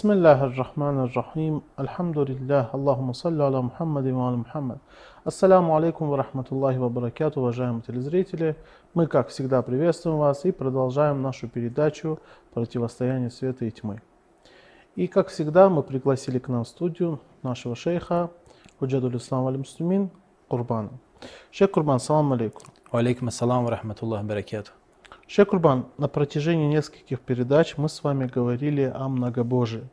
بسم 0.00 0.10
الله 0.10 0.44
الرحمن 0.44 0.96
الرحيم 1.06 1.60
الحمد 1.78 2.18
لله 2.18 2.70
اللهم 2.74 3.12
صل 3.12 3.40
على 3.40 3.62
محمد 3.62 4.06
وعلى 4.06 4.36
محمد 4.36 4.78
Ассаламу 5.24 5.76
алейкум 5.76 6.08
ва 6.08 6.16
рахматуллахи 6.16 6.78
ва 6.78 6.88
баракату, 6.88 7.40
уважаемые 7.40 7.82
телезрители. 7.82 8.56
Мы, 8.94 9.06
как 9.06 9.28
всегда, 9.28 9.60
приветствуем 9.62 10.18
вас 10.18 10.44
и 10.44 10.52
продолжаем 10.52 11.20
нашу 11.20 11.48
передачу 11.48 12.18
«Противостояние 12.54 13.30
света 13.30 13.64
и 13.64 13.70
тьмы». 13.70 14.00
И, 14.94 15.08
как 15.08 15.28
всегда, 15.28 15.68
мы 15.68 15.82
пригласили 15.82 16.38
к 16.38 16.48
нам 16.48 16.64
в 16.64 16.68
студию 16.68 17.20
нашего 17.42 17.74
шейха 17.76 18.30
Худжадуль 18.78 19.16
Ислам 19.16 19.46
Аль 19.46 19.58
Муслимин 19.58 20.10
Курбана. 20.48 20.90
Шейх 21.50 21.70
Курбан, 21.70 21.98
салам 22.00 22.32
алейкум. 22.32 22.62
Алейкум 22.92 23.28
ассалам 23.28 23.64
ва 23.64 23.72
рахматуллахи 23.72 24.24
баракату. 24.24 24.70
Шейх 25.33 25.47
Курбан, 25.47 25.85
на 25.97 26.09
протяжении 26.09 26.67
нескольких 26.67 27.21
передач 27.21 27.75
мы 27.77 27.87
с 27.87 28.03
вами 28.03 28.25
говорили 28.25 28.91
о 28.93 29.07
многобожии. 29.07 29.87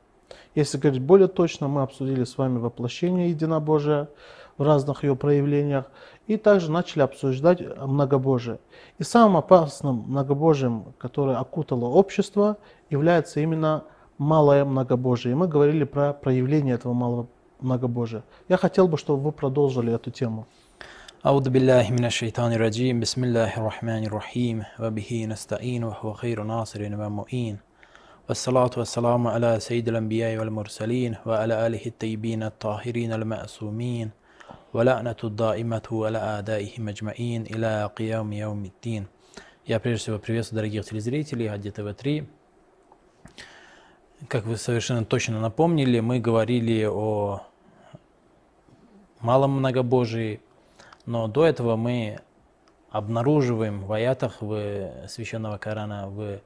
Если 0.56 0.78
говорить 0.78 1.00
более 1.00 1.28
точно, 1.28 1.68
мы 1.68 1.82
обсудили 1.82 2.24
с 2.24 2.36
вами 2.36 2.58
воплощение 2.58 3.30
единобожия, 3.30 4.08
в 4.56 4.64
разных 4.64 5.04
ее 5.04 5.14
проявлениях, 5.14 5.84
и 6.26 6.38
также 6.38 6.72
начали 6.72 7.02
обсуждать 7.02 7.62
многобожие. 7.78 8.58
И 8.98 9.04
самым 9.04 9.36
опасным 9.36 10.06
многобожием, 10.08 10.86
которое 10.98 11.36
окутало 11.36 11.84
общество, 11.84 12.56
является 12.90 13.38
именно 13.38 13.84
малое 14.18 14.64
многобожие. 14.64 15.30
И 15.30 15.36
мы 15.36 15.46
говорили 15.46 15.84
про 15.84 16.14
проявление 16.14 16.74
этого 16.74 16.94
малого 16.94 17.28
многобожия. 17.60 18.24
Я 18.48 18.56
хотел 18.56 18.88
бы, 18.88 18.98
чтобы 18.98 19.22
вы 19.22 19.30
продолжили 19.30 19.94
эту 19.94 20.10
тему. 20.10 20.48
أعوذ 21.25 21.49
بالله 21.49 21.91
من 21.91 22.05
الشيطان 22.05 22.53
الرجيم 22.53 22.99
بسم 22.99 23.23
الله 23.23 23.57
الرحمن 23.57 24.03
الرحيم 24.05 24.63
وبه 24.79 25.25
نستعين 25.29 25.83
وهو 25.83 26.13
خير 26.13 26.43
ناصر 26.43 26.81
ومعين 26.83 27.57
والصلاة 28.29 28.71
والسلام 28.77 29.27
على 29.27 29.59
سيد 29.59 29.87
الأنبياء 29.89 30.37
والمرسلين 30.37 31.15
وعلى 31.25 31.67
آله 31.67 31.85
الطيبين 31.85 32.43
الطاهرين 32.43 33.13
المأسومين 33.13 34.09
ولعنة 34.73 35.21
الدائمة 35.23 35.87
على 35.91 36.17
أعدائهم 36.17 36.89
أجمعين 36.89 37.41
إلى 37.41 37.89
قيام 37.95 38.33
يوم 38.33 38.65
الدين 38.65 39.05
Я 39.65 39.79
прежде 39.79 40.03
всего 40.03 40.19
приветствую 40.19 40.57
дорогих 40.57 40.83
телезрителей 40.83 41.47
Хади 41.47 41.71
ТВ-3. 41.71 42.25
Как 44.27 44.43
вы 44.45 44.57
совершенно 44.57 45.05
точно 45.05 45.39
напомнили, 45.39 46.01
мы 46.01 46.19
говорили 46.19 46.83
о 46.85 47.43
малом 49.21 49.51
многобожии, 49.51 50.41
но 51.08 51.26
до 51.26 51.46
этого 51.46 51.76
мы 51.76 52.20
обнаруживаем 52.90 53.80
в 53.82 53.90
аятах 53.94 54.42
в 54.42 55.08
Священного 55.08 55.56
Корана, 55.56 56.06
в 56.06 56.40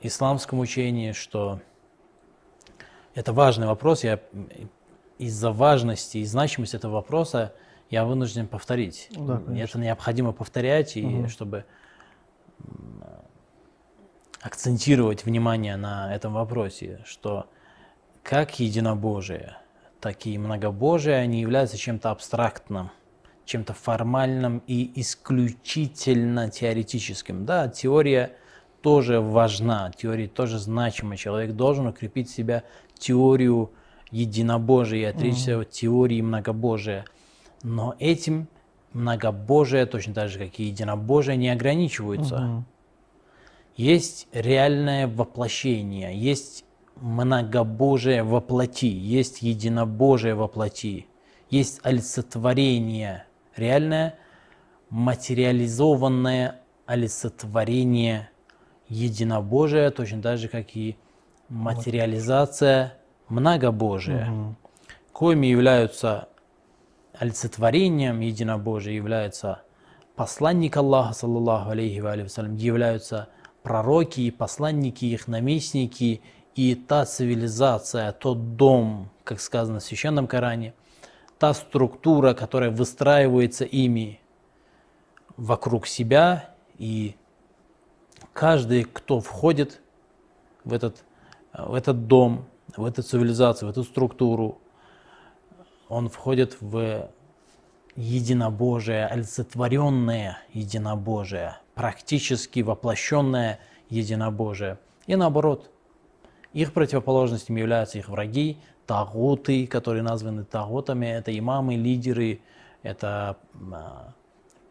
исламском 0.00 0.60
учении, 0.60 1.12
что 1.12 1.60
это 3.14 3.34
важный 3.34 3.66
вопрос. 3.66 4.04
Я 4.04 4.20
из-за 5.18 5.52
важности 5.52 6.16
и 6.16 6.24
значимости 6.24 6.76
этого 6.76 6.94
вопроса 6.94 7.52
я 7.90 8.06
вынужден 8.06 8.48
повторить. 8.48 9.10
Да, 9.10 9.42
это 9.54 9.78
необходимо 9.78 10.32
повторять, 10.32 10.96
и 10.96 11.04
Мгм. 11.04 11.28
чтобы 11.28 11.66
акцентировать 14.40 15.26
внимание 15.26 15.76
на 15.76 16.14
этом 16.14 16.32
вопросе, 16.32 17.02
что 17.04 17.44
как 18.22 18.60
единобожие, 18.60 19.58
так 20.00 20.24
и 20.24 20.38
многобожие, 20.38 21.16
они 21.16 21.42
являются 21.42 21.76
чем-то 21.76 22.10
абстрактным, 22.10 22.92
чем-то 23.48 23.72
формальным 23.72 24.62
и 24.66 24.92
исключительно 25.00 26.50
теоретическим. 26.50 27.46
Да, 27.46 27.68
теория 27.68 28.36
тоже 28.82 29.20
важна, 29.20 29.90
теория 29.96 30.28
тоже 30.28 30.58
значима. 30.58 31.16
Человек 31.16 31.52
должен 31.52 31.86
укрепить 31.86 32.28
в 32.28 32.34
себя 32.34 32.62
теорию 32.98 33.72
единобожия 34.10 35.00
и 35.00 35.04
отречься 35.04 35.58
от 35.58 35.70
теории 35.70 36.20
многобожия. 36.20 37.06
Но 37.62 37.96
этим 37.98 38.48
многобожие, 38.92 39.86
точно 39.86 40.12
так 40.12 40.28
же, 40.28 40.38
как 40.38 40.60
и 40.60 40.64
единобожие, 40.64 41.38
не 41.38 41.48
ограничиваются. 41.48 42.36
Мгм. 42.36 42.66
Есть 43.76 44.28
реальное 44.32 45.06
воплощение, 45.08 46.14
есть 46.14 46.66
многобожие 46.96 48.24
во 48.24 48.42
плоти, 48.42 48.88
есть 48.88 49.40
единобожие 49.40 50.34
во 50.34 50.48
плоти, 50.48 51.06
есть 51.48 51.80
олицетворение, 51.82 53.24
реальное 53.58 54.14
материализованное 54.90 56.60
олицетворение 56.86 58.30
единобожия, 58.88 59.90
точно 59.90 60.22
так 60.22 60.38
же, 60.38 60.48
как 60.48 60.74
и 60.76 60.96
материализация 61.48 62.94
многобожия, 63.28 64.26
Мгм. 64.26 64.56
коими 65.12 65.46
являются 65.46 66.28
олицетворением 67.12 68.20
единобожия, 68.20 68.94
являются 68.94 69.62
посланник 70.16 70.76
Аллаха, 70.76 71.12
саллаллаху 71.14 71.70
алейхи 71.70 72.00
ва 72.00 72.12
алейхи 72.12 72.64
являются 72.64 73.28
пророки 73.62 74.20
и 74.20 74.30
посланники, 74.30 75.04
их 75.04 75.28
наместники, 75.28 76.22
и 76.54 76.74
та 76.74 77.04
цивилизация, 77.04 78.12
тот 78.12 78.56
дом, 78.56 79.10
как 79.24 79.40
сказано 79.40 79.80
в 79.80 79.82
Священном 79.82 80.26
Коране, 80.26 80.74
та 81.38 81.54
структура, 81.54 82.34
которая 82.34 82.70
выстраивается 82.70 83.64
ими 83.64 84.20
вокруг 85.36 85.86
себя, 85.86 86.54
и 86.78 87.14
каждый, 88.32 88.84
кто 88.84 89.20
входит 89.20 89.80
в 90.64 90.72
этот, 90.72 91.04
в 91.52 91.74
этот 91.74 92.06
дом, 92.06 92.46
в 92.76 92.84
эту 92.84 93.02
цивилизацию, 93.02 93.68
в 93.68 93.70
эту 93.70 93.84
структуру, 93.84 94.58
он 95.88 96.08
входит 96.08 96.56
в 96.60 97.08
единобожие, 97.96 99.06
олицетворенное 99.06 100.38
единобожие, 100.52 101.56
практически 101.74 102.60
воплощенное 102.60 103.58
единобожие. 103.88 104.78
И 105.06 105.16
наоборот, 105.16 105.70
их 106.52 106.72
противоположностями 106.72 107.60
являются 107.60 107.98
их 107.98 108.08
враги, 108.08 108.58
тагуты, 108.88 109.66
которые 109.66 110.02
названы 110.02 110.44
тагутами, 110.44 111.04
это 111.06 111.38
имамы, 111.38 111.76
лидеры, 111.76 112.40
это 112.82 113.36
а, 113.70 114.14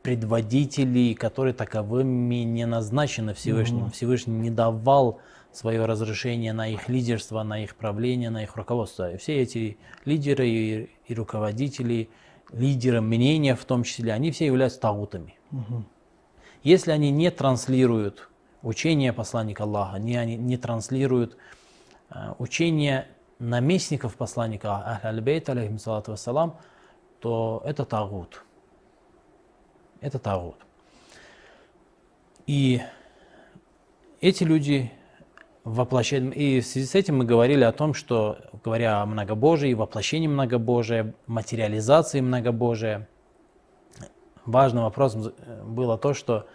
предводители, 0.02 1.14
которые 1.14 1.54
таковыми 1.54 2.38
не 2.38 2.66
назначены 2.66 3.36
Всевышним. 3.36 3.82
Мгм. 3.82 3.92
Всевышний 3.92 4.34
не 4.34 4.50
давал 4.50 5.20
свое 5.52 5.86
разрешение 5.86 6.52
на 6.52 6.68
их 6.68 6.90
лидерство, 6.90 7.44
на 7.44 7.64
их 7.64 7.76
правление, 7.76 8.32
на 8.32 8.42
их 8.42 8.56
руководство. 8.56 9.14
И 9.14 9.18
все 9.18 9.40
эти 9.40 9.78
лидеры 10.04 10.50
и, 10.50 10.90
и 11.06 11.14
руководители, 11.14 12.10
лидеры 12.52 13.02
мнения 13.02 13.56
в 13.56 13.66
том 13.66 13.84
числе, 13.84 14.14
они 14.14 14.32
все 14.32 14.48
являются 14.48 14.80
тагутами. 14.80 15.36
Мгм. 15.52 15.86
Если 16.64 16.90
они 16.90 17.12
не 17.12 17.30
транслируют 17.30 18.30
учение 18.64 19.14
посланника 19.14 19.62
Аллаха, 19.62 20.00
не, 20.00 20.18
они 20.18 20.38
не 20.38 20.58
транслируют 20.58 21.38
э, 22.10 22.34
учение 22.40 23.06
наместников 23.40 24.16
посланника 24.16 25.00
Ахль-Бейт, 25.04 25.50
алейхиссалату 25.50 26.12
вассалам, 26.12 26.58
то 27.20 27.62
это 27.66 27.86
тагут. 27.86 28.44
Это 30.02 30.20
тагут. 30.20 30.58
И 32.46 32.82
эти 34.22 34.44
люди 34.44 34.92
воплощают... 35.64 36.36
И 36.36 36.62
в 36.62 36.66
связи 36.66 36.88
с 36.88 36.96
этим 36.96 37.18
мы 37.18 37.26
говорили 37.26 37.64
о 37.64 37.72
том, 37.72 37.94
что, 37.94 38.38
говоря 38.64 39.02
о 39.02 39.06
многобожии, 39.06 39.74
воплощении 39.74 40.28
многобожия, 40.28 41.14
материализации 41.28 42.22
многобожия, 42.22 43.08
важным 44.46 44.84
вопросом 44.84 45.34
было 45.66 45.98
то, 45.98 46.14
что 46.14 46.48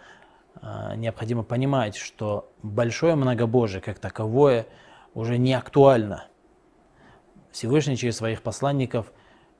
э, 0.61 0.95
необходимо 0.95 1.43
понимать, 1.43 1.95
что 1.95 2.51
большое 2.63 3.15
многобожие 3.15 3.81
как 3.81 3.99
таковое 3.99 4.65
уже 5.13 5.37
не 5.37 5.53
актуально. 5.53 6.25
Всевышний 7.53 7.95
через 7.95 8.17
своих 8.17 8.41
посланников 8.41 9.13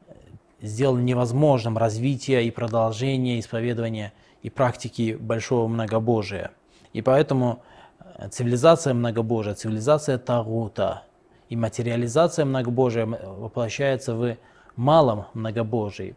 э, 0.07 0.13
сделал 0.61 0.97
невозможным 0.97 1.77
развитие 1.77 2.45
и 2.45 2.51
продолжение 2.51 3.39
исповедования 3.39 4.11
и 4.41 4.49
практики 4.49 5.15
большого 5.17 5.67
многобожия. 5.67 6.51
И 6.91 7.01
поэтому 7.03 7.61
э, 7.99 8.29
цивилизация 8.29 8.95
многобожия, 8.95 9.53
цивилизация 9.53 10.17
Тагута 10.17 11.03
и 11.49 11.55
материализация 11.55 12.45
многобожия 12.45 13.05
воплощается 13.05 14.15
в 14.15 14.37
малом 14.75 15.25
многобожии. 15.35 16.15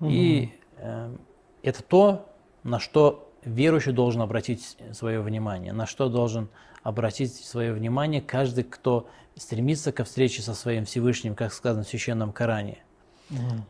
И 0.00 0.50
э, 0.78 1.14
это 1.62 1.82
то, 1.82 2.26
на 2.62 2.80
что 2.80 3.30
верующий 3.44 3.92
должен 3.92 4.22
обратить 4.22 4.78
свое 4.92 5.20
внимание, 5.20 5.74
на 5.74 5.86
что 5.86 6.08
должен 6.08 6.48
обратить 6.88 7.34
свое 7.34 7.74
внимание 7.74 8.22
каждый, 8.22 8.64
кто 8.64 9.10
стремится 9.36 9.92
ко 9.92 10.04
встрече 10.04 10.40
со 10.40 10.54
своим 10.54 10.86
Всевышним, 10.86 11.34
как 11.34 11.52
сказано 11.52 11.84
в 11.84 11.88
Священном 11.88 12.32
Коране. 12.32 12.78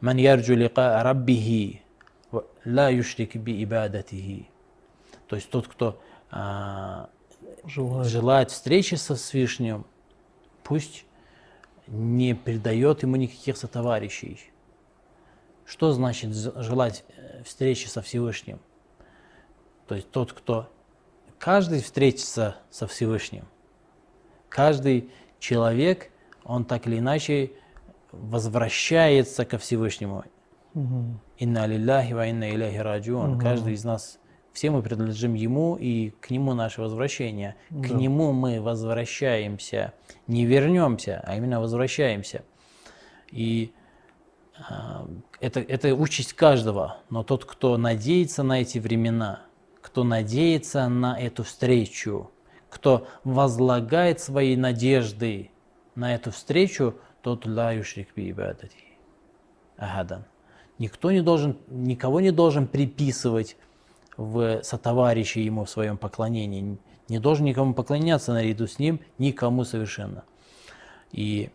«Ман 0.00 0.16
ярджу 0.18 0.54
лика 0.54 1.02
раббихи, 1.02 1.82
ла 2.64 2.88
юшрик 2.88 3.34
би 3.34 3.64
ибадатихи». 3.64 4.48
То 5.26 5.34
есть 5.34 5.50
тот, 5.50 5.66
кто 5.66 6.00
а, 6.30 7.10
Желаю. 7.64 8.04
желает 8.04 8.52
встречи 8.52 8.94
со 8.94 9.16
Всевышним, 9.16 9.84
пусть 10.62 11.04
не 11.88 12.36
придает 12.36 13.02
ему 13.02 13.16
никаких 13.16 13.56
сотоварищей. 13.56 14.52
Что 15.66 15.90
значит 15.90 16.34
желать 16.34 17.04
э, 17.16 17.42
встречи 17.42 17.88
со 17.88 18.00
Всевышним? 18.00 18.60
То 19.88 19.96
есть 19.96 20.08
тот, 20.12 20.32
кто 20.32 20.70
каждый 21.38 21.82
встретится 21.82 22.56
со 22.70 22.86
Всевышним, 22.86 23.44
каждый 24.48 25.10
человек, 25.38 26.10
он 26.44 26.64
так 26.64 26.86
или 26.86 26.98
иначе 26.98 27.52
возвращается 28.12 29.44
ко 29.44 29.58
Всевышнему. 29.58 30.24
Инна 31.38 31.66
лилляхи 31.66 32.12
ва 32.12 32.26
инна 32.26 32.50
иляхи 32.50 32.76
раджиун. 32.76 33.38
Каждый 33.38 33.74
из 33.74 33.84
нас, 33.84 34.18
все 34.52 34.70
мы 34.70 34.82
принадлежим 34.82 35.34
Ему, 35.34 35.76
и 35.76 36.10
к 36.20 36.30
Нему 36.30 36.54
наше 36.54 36.80
возвращение. 36.80 37.56
К 37.70 37.90
Нему 37.90 38.32
мы 38.32 38.60
возвращаемся. 38.60 39.94
Не 40.26 40.46
вернемся, 40.46 41.22
а 41.24 41.36
именно 41.36 41.60
возвращаемся. 41.60 42.44
И 43.30 43.72
а, 44.68 45.08
это, 45.40 45.60
это 45.60 45.94
участь 45.94 46.32
каждого. 46.32 46.98
Но 47.10 47.22
тот, 47.22 47.44
кто 47.44 47.76
надеется 47.76 48.42
на 48.42 48.60
эти 48.60 48.78
времена, 48.78 49.42
кто 49.88 50.04
надеется 50.04 50.86
на 50.90 51.18
эту 51.18 51.44
встречу, 51.44 52.30
кто 52.68 53.08
возлагает 53.24 54.20
свои 54.20 54.54
надежды 54.54 55.50
на 55.94 56.14
эту 56.14 56.30
встречу, 56.30 56.96
тот 57.22 57.46
ла 57.46 57.72
юшрик 57.72 58.14
би 58.14 58.36
Агадан. 59.78 60.26
Никто 60.78 61.10
не 61.10 61.22
должен, 61.22 61.56
никого 61.68 62.20
не 62.20 62.32
должен 62.32 62.66
приписывать 62.66 63.56
в 64.18 64.62
сотоварищи 64.62 65.38
ему 65.38 65.64
в 65.64 65.70
своем 65.70 65.96
поклонении. 65.96 66.76
Не 67.08 67.18
должен 67.18 67.46
никому 67.46 67.72
поклоняться 67.72 68.34
наряду 68.34 68.66
с 68.66 68.78
ним, 68.78 69.00
никому 69.16 69.64
совершенно. 69.64 70.24
И 71.12 71.48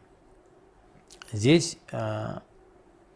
здесь 1.32 1.78
э, 1.92 2.40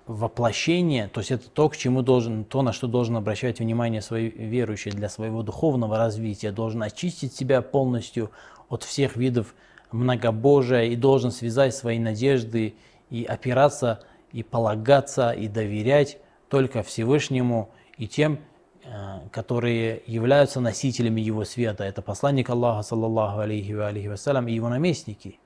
воплощение, 0.08 1.10
то 1.10 1.20
есть 1.20 1.32
это 1.32 1.50
то, 1.50 1.70
к 1.70 1.78
чему 1.78 2.02
должен, 2.02 2.46
то, 2.46 2.62
на 2.62 2.72
что 2.72 2.88
должен 2.88 3.18
обращать 3.18 3.60
внимание 3.60 4.02
свой 4.02 4.30
верующий 4.30 4.92
для 4.92 5.10
своего 5.10 5.44
духовного 5.44 5.98
развития, 5.98 6.52
должен 6.52 6.82
очистить 6.84 7.34
себя 7.34 7.62
полностью 7.62 8.32
от 8.70 8.84
всех 8.84 9.18
видов 9.18 9.54
многобожия 9.92 10.84
и 10.84 10.96
должен 10.96 11.32
связать 11.32 11.76
свои 11.76 12.00
надежды 12.00 12.76
и 13.10 13.24
опираться 13.24 14.04
и 14.32 14.44
полагаться 14.44 15.32
и 15.32 15.48
доверять 15.48 16.18
только 16.50 16.84
Всевышнему 16.84 17.70
и 17.98 18.08
тем, 18.08 18.40
э, 18.84 19.20
которые 19.32 20.04
являются 20.06 20.60
носителями 20.60 21.22
его 21.22 21.44
света. 21.44 21.84
Это 21.84 22.02
посланник 22.02 22.50
Аллаха, 22.50 22.84
саллаллаху 22.84 23.40
алейхи 23.40 23.74
ва 23.74 23.88
алейхи 23.88 24.08
вассалям, 24.08 24.48
и 24.48 24.54
его 24.54 24.70
наместники. 24.70 25.40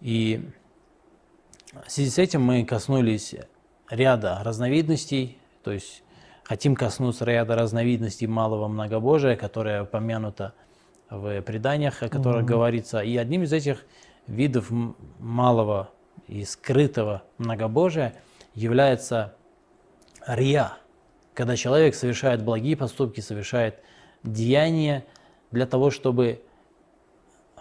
И 0.00 0.48
в 1.86 1.90
связи 1.90 2.10
с 2.10 2.18
этим 2.18 2.42
мы 2.42 2.64
коснулись 2.64 3.34
ряда 3.90 4.40
разновидностей, 4.42 5.38
то 5.62 5.72
есть 5.72 6.02
хотим 6.44 6.74
коснуться 6.74 7.24
ряда 7.24 7.54
разновидностей 7.56 8.26
малого 8.26 8.68
многобожия, 8.68 9.36
которое 9.36 9.82
упомянуто 9.82 10.54
в 11.10 11.40
преданиях, 11.42 12.02
о 12.02 12.08
которых 12.08 12.42
mm-hmm. 12.42 12.46
говорится. 12.46 13.00
И 13.00 13.16
одним 13.16 13.42
из 13.42 13.52
этих 13.52 13.84
видов 14.26 14.70
малого 15.18 15.90
и 16.26 16.44
скрытого 16.44 17.22
многобожия 17.38 18.14
является 18.54 19.34
рия, 20.26 20.72
когда 21.34 21.56
человек 21.56 21.94
совершает 21.94 22.42
благие 22.42 22.76
поступки, 22.76 23.20
совершает 23.20 23.80
деяния 24.22 25.04
для 25.50 25.66
того, 25.66 25.90
чтобы 25.90 26.42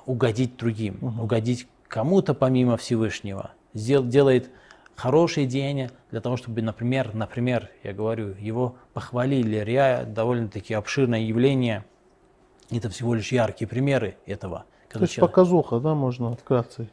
угодить 0.05 0.57
другим, 0.57 0.97
угу. 1.01 1.23
угодить 1.23 1.67
кому-то 1.87 2.33
помимо 2.33 2.77
Всевышнего, 2.77 3.51
делает 3.77 4.49
хорошие 4.95 5.45
деяния 5.45 5.91
для 6.11 6.21
того, 6.21 6.37
чтобы, 6.37 6.61
например, 6.61 7.13
например, 7.13 7.69
я 7.83 7.93
говорю, 7.93 8.35
его 8.39 8.75
похвалили. 8.93 9.57
Риа 9.57 10.03
довольно-таки 10.05 10.73
обширное 10.73 11.21
явление. 11.21 11.85
Это 12.71 12.89
всего 12.89 13.13
лишь 13.13 13.31
яркие 13.31 13.67
примеры 13.67 14.17
этого. 14.25 14.65
То 14.91 14.99
есть 15.01 15.13
человек... 15.13 15.31
показуха, 15.31 15.79
да, 15.79 15.93
можно 15.93 16.35
вкратце 16.35 16.89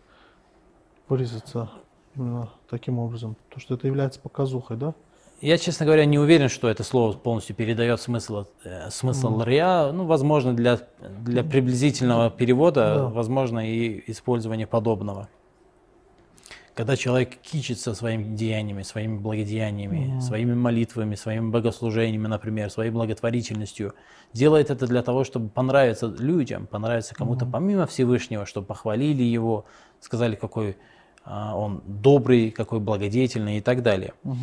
вырезаться 1.09 1.71
именно 2.15 2.51
таким 2.69 2.99
образом? 2.99 3.37
То, 3.51 3.61
что 3.61 3.75
это 3.75 3.87
является 3.87 4.21
показухой, 4.21 4.77
да? 4.77 4.95
Я, 5.41 5.59
честно 5.59 5.85
говоря, 5.85 6.05
не 6.05 6.19
уверен, 6.19 6.49
что 6.49 6.69
это 6.69 6.85
слово 6.85 7.13
полностью 7.13 7.55
передает 7.57 8.01
смысл, 8.01 8.47
э, 8.65 8.89
смысл 8.91 9.41
mm. 9.41 9.45
риа. 9.45 9.93
Ну, 9.93 10.07
возможно, 10.07 10.55
для, 10.55 10.81
для 11.21 11.43
приблизительного 11.43 12.31
перевода, 12.31 12.95
да. 12.95 13.09
возможно, 13.09 13.69
и 13.69 14.11
использование 14.11 14.67
подобного. 14.67 15.29
Когда 16.75 16.97
человек 16.97 17.37
кичится 17.41 17.95
своими 17.95 18.35
деяниями, 18.35 18.83
своими 18.83 19.17
благодеяниями, 19.19 20.17
mm. 20.17 20.21
своими 20.21 20.55
молитвами, 20.55 21.15
своими 21.15 21.51
богослужениями, 21.51 22.27
например, 22.27 22.69
своей 22.71 22.91
благотворительностью, 22.91 23.95
делает 24.33 24.71
это 24.71 24.87
для 24.89 25.03
того, 25.03 25.23
чтобы 25.23 25.49
понравиться 25.49 26.07
людям, 26.19 26.67
понравиться 26.67 27.15
кому-то 27.15 27.45
mm. 27.45 27.51
помимо 27.53 27.87
Всевышнего, 27.87 28.45
чтобы 28.45 28.67
похвалили 28.67 29.23
его, 29.23 29.67
сказали, 30.01 30.35
какой 30.35 30.77
а, 31.25 31.57
он 31.57 31.83
добрый, 31.87 32.51
какой 32.51 32.81
благодетельный 32.81 33.59
и 33.59 33.61
так 33.61 33.83
далее. 33.83 34.13
Угу. 34.25 34.37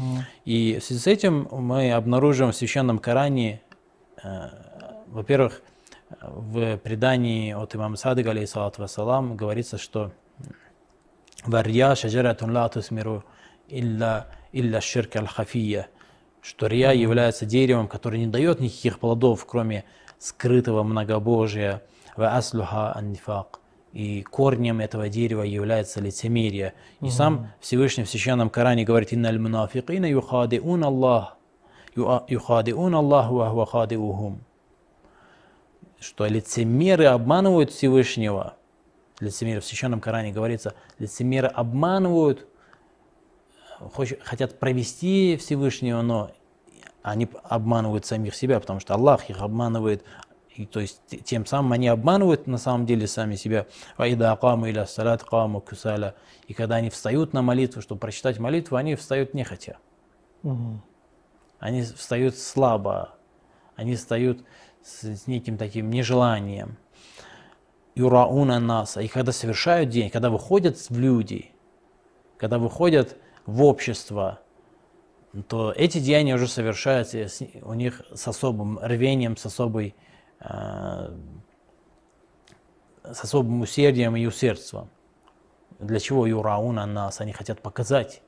И 0.45 0.79
в 0.79 0.83
связи 0.83 0.99
с 0.99 1.07
этим 1.07 1.47
мы 1.51 1.91
обнаружим 1.91 2.51
в 2.51 2.55
Священном 2.55 2.97
Коране, 2.97 3.61
э, 4.23 4.49
во-первых, 5.07 5.61
в 6.21 6.77
предании 6.77 7.53
от 7.53 7.75
имама 7.75 7.97
Садыга, 7.97 8.31
алейхиссалату 8.31 8.81
вассалам, 8.81 9.35
говорится, 9.35 9.77
что 9.77 10.11
«Варья 11.45 11.95
шаджаратун 11.95 12.51
ла 12.51 12.69
тусмиру 12.69 13.23
илля, 13.67 14.27
илля 14.51 14.81
ширк 14.81 15.15
аль-хафия», 15.15 15.87
что 16.41 16.67
рия 16.67 16.91
является 16.91 17.45
деревом, 17.45 17.87
которое 17.87 18.19
не 18.19 18.27
дает 18.27 18.59
никаких 18.59 18.99
плодов, 18.99 19.45
кроме 19.45 19.85
скрытого 20.19 20.83
многобожия, 20.83 21.81
«Ва 22.15 22.35
аслуха 22.35 22.95
ан-нифак», 22.95 23.61
и 23.93 24.23
корнем 24.23 24.79
этого 24.79 25.09
дерева 25.09 25.43
является 25.43 25.99
лицемерие. 25.99 26.73
И 27.01 27.05
угу. 27.05 27.11
сам 27.11 27.51
Всевышний 27.59 28.03
в 28.03 28.09
Священном 28.09 28.49
Коране 28.49 28.83
говорит, 28.83 29.13
«Инналь 29.13 29.39
мунафикина 29.39 30.05
юхадиун 30.05 30.83
Аллах, 30.83 31.37
юхадиун 31.95 32.95
Аллах 32.95 33.31
ва 33.31 33.65
хадиухум». 33.65 34.41
Что 35.99 36.25
лицемеры 36.25 37.05
обманывают 37.05 37.71
Всевышнего. 37.71 38.55
Лицемеры 39.21 39.61
в 39.61 39.65
Священном 39.65 40.01
Коране 40.01 40.33
говорится, 40.33 40.73
лицемеры 40.99 41.47
обманывают, 41.47 42.47
хотят 44.23 44.59
провести 44.59 45.37
Всевышнего, 45.37 46.01
но 46.01 46.31
они 47.01 47.29
обманывают 47.43 48.05
самих 48.05 48.35
себя, 48.35 48.59
потому 48.59 48.79
что 48.79 48.95
Аллах 48.95 49.29
их 49.29 49.39
обманывает, 49.39 50.03
и, 50.55 50.65
то 50.65 50.79
есть 50.81 51.01
тем 51.23 51.45
самым 51.45 51.71
они 51.71 51.87
обманывают 51.87 52.45
на 52.45 52.57
самом 52.57 52.85
деле 52.85 53.07
сами 53.07 53.35
себя. 53.35 53.67
Ваида 53.97 54.33
акаму 54.33 54.65
или 54.65 54.83
салат 54.85 55.23
каму 55.23 55.61
кусаля. 55.61 56.15
И 56.47 56.53
когда 56.53 56.75
они 56.75 56.89
встают 56.89 57.31
на 57.33 57.41
молитву, 57.41 57.81
чтобы 57.81 57.99
прочитать 57.99 58.37
молитву, 58.37 58.75
они 58.75 58.95
встают 58.95 59.33
нехотя. 59.33 59.77
Угу. 60.43 60.81
Они 61.59 61.83
встают 61.83 62.37
слабо. 62.37 63.15
Они 63.75 63.95
встают 63.95 64.43
с, 64.83 65.03
с 65.03 65.27
неким 65.27 65.57
таким 65.57 65.89
нежеланием. 65.89 66.77
Юрауна 67.95 68.59
наса. 68.59 69.01
И 69.01 69.07
когда 69.07 69.31
совершают 69.31 69.89
день, 69.89 70.09
когда 70.09 70.29
выходят 70.29 70.77
в 70.77 70.97
люди, 70.97 71.51
когда 72.37 72.57
выходят 72.57 73.17
в 73.45 73.63
общество, 73.63 74.39
то 75.47 75.71
эти 75.71 75.99
деяния 75.99 76.35
уже 76.35 76.47
совершаются 76.47 77.27
у 77.61 77.73
них 77.73 78.01
с 78.13 78.27
особым 78.27 78.79
рвением, 78.79 79.37
с 79.37 79.45
особой 79.45 79.95
Э, 80.41 81.15
с 83.03 83.23
особым 83.23 83.61
усердием 83.61 84.15
и 84.15 84.25
усердством. 84.25 84.89
Для 85.79 85.99
чего 85.99 86.27
юрауна 86.27 86.85
нас? 86.85 87.19
Они 87.19 87.31
хотят 87.31 87.61
показать 87.61 88.21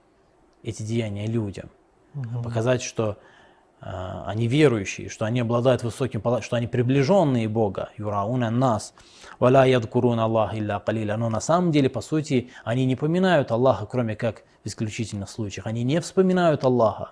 эти 0.63 0.81
деяния 0.81 1.27
людям. 1.27 1.69
Угу. 2.15 2.41
Показать, 2.43 2.81
что 2.81 3.17
они 3.85 4.47
верующие, 4.47 5.09
что 5.09 5.25
они 5.25 5.41
обладают 5.41 5.83
высоким 5.83 6.21
положением, 6.21 6.45
что 6.45 6.55
они 6.55 6.67
приближенные 6.67 7.49
Бога. 7.49 7.89
Юрауна 7.97 8.49
нас. 8.49 8.93
Валя 9.39 9.65
ядкурун 9.65 10.19
Аллах 10.19 10.55
илля 10.55 10.79
калиля. 10.79 11.17
Но 11.17 11.29
на 11.29 11.41
самом 11.41 11.71
деле, 11.71 11.89
по 11.89 12.01
сути, 12.01 12.49
они 12.63 12.85
не 12.85 12.95
поминают 12.95 13.51
Аллаха, 13.51 13.85
кроме 13.85 14.15
как 14.15 14.43
в 14.63 14.67
исключительных 14.67 15.29
случаях. 15.29 15.67
Они 15.67 15.83
не 15.83 15.99
вспоминают 15.99 16.63
Аллаха. 16.63 17.11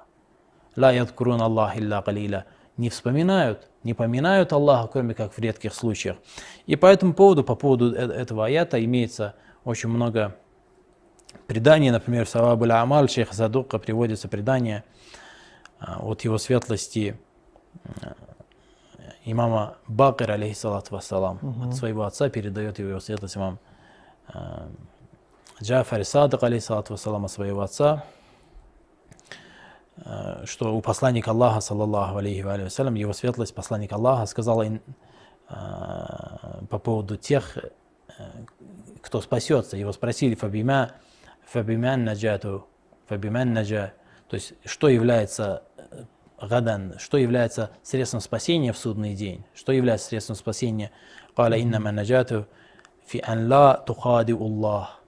Ла 0.77 0.91
ядкурун 0.91 1.41
Аллах 1.41 1.77
илля 1.77 2.01
калиля 2.01 2.45
не 2.77 2.89
вспоминают, 2.89 3.67
не 3.83 3.93
поминают 3.93 4.53
Аллаха, 4.53 4.87
кроме 4.87 5.13
как 5.13 5.33
в 5.33 5.39
редких 5.39 5.73
случаях. 5.73 6.17
И 6.67 6.77
по 6.77 6.85
этому 6.85 7.13
поводу, 7.13 7.43
по 7.43 7.55
поводу 7.55 7.93
э, 7.93 7.97
этого 7.97 8.45
аята 8.45 8.83
имеется 8.83 9.35
очень 9.65 9.89
много 9.89 10.37
преданий. 11.47 11.89
Например, 11.91 12.25
в 12.25 12.29
Саваб 12.29 12.63
Амаль 12.63 13.09
шейха 13.09 13.35
Задука 13.35 13.77
приводится 13.77 14.29
предание 14.29 14.83
а, 14.83 15.20
от 15.81 16.21
его 16.21 16.37
светлости 16.37 17.17
э, 18.01 18.13
имама 19.25 19.77
Бакир, 19.87 20.31
алейхиссалату 20.31 20.95
вассалам, 20.95 21.39
угу. 21.41 21.69
от 21.69 21.75
своего 21.75 22.03
отца 22.03 22.29
передает 22.29 22.79
его 22.79 22.99
светлость 22.99 23.37
имам 23.37 23.59
э, 24.33 24.67
Джафари 25.61 26.03
Садык, 26.03 26.43
алейсалату 26.43 26.93
вассалама, 26.93 27.27
своего 27.27 27.61
отца, 27.61 28.03
э, 29.97 30.45
что 30.45 30.75
у 30.75 30.81
посланника 30.81 31.31
Аллаха, 31.31 31.61
саллаллаху 31.61 32.17
алейхи 32.17 32.41
ва 32.41 32.57
вассалям, 32.57 32.93
его 32.93 33.13
светлость, 33.13 33.55
посланник 33.55 33.91
Аллаха, 33.91 34.25
сказала 34.25 34.65
по 36.69 36.79
поводу 36.79 37.17
тех, 37.17 37.57
кто 39.01 39.19
спасется. 39.19 39.75
Его 39.75 39.91
спросили, 39.91 40.33
фабима, 40.33 40.91
фабимян 41.45 42.05
наджату, 42.05 42.65
фабимян 43.07 43.51
наджа, 43.51 43.91
то 44.29 44.35
есть 44.35 44.53
что 44.63 44.87
является 44.87 45.63
гадан, 46.47 46.95
что 46.99 47.17
является 47.17 47.71
средством 47.83 48.21
спасения 48.21 48.73
в 48.73 48.77
судный 48.77 49.13
день, 49.15 49.43
что 49.53 49.71
является 49.71 50.07
средством 50.07 50.35
спасения. 50.35 50.91
Каля 51.35 51.57
инна 51.57 51.79
манаджату 51.79 52.47
фи 53.05 53.21
анла 53.25 53.81
тухади 53.85 54.33
Аллах. 54.33 55.01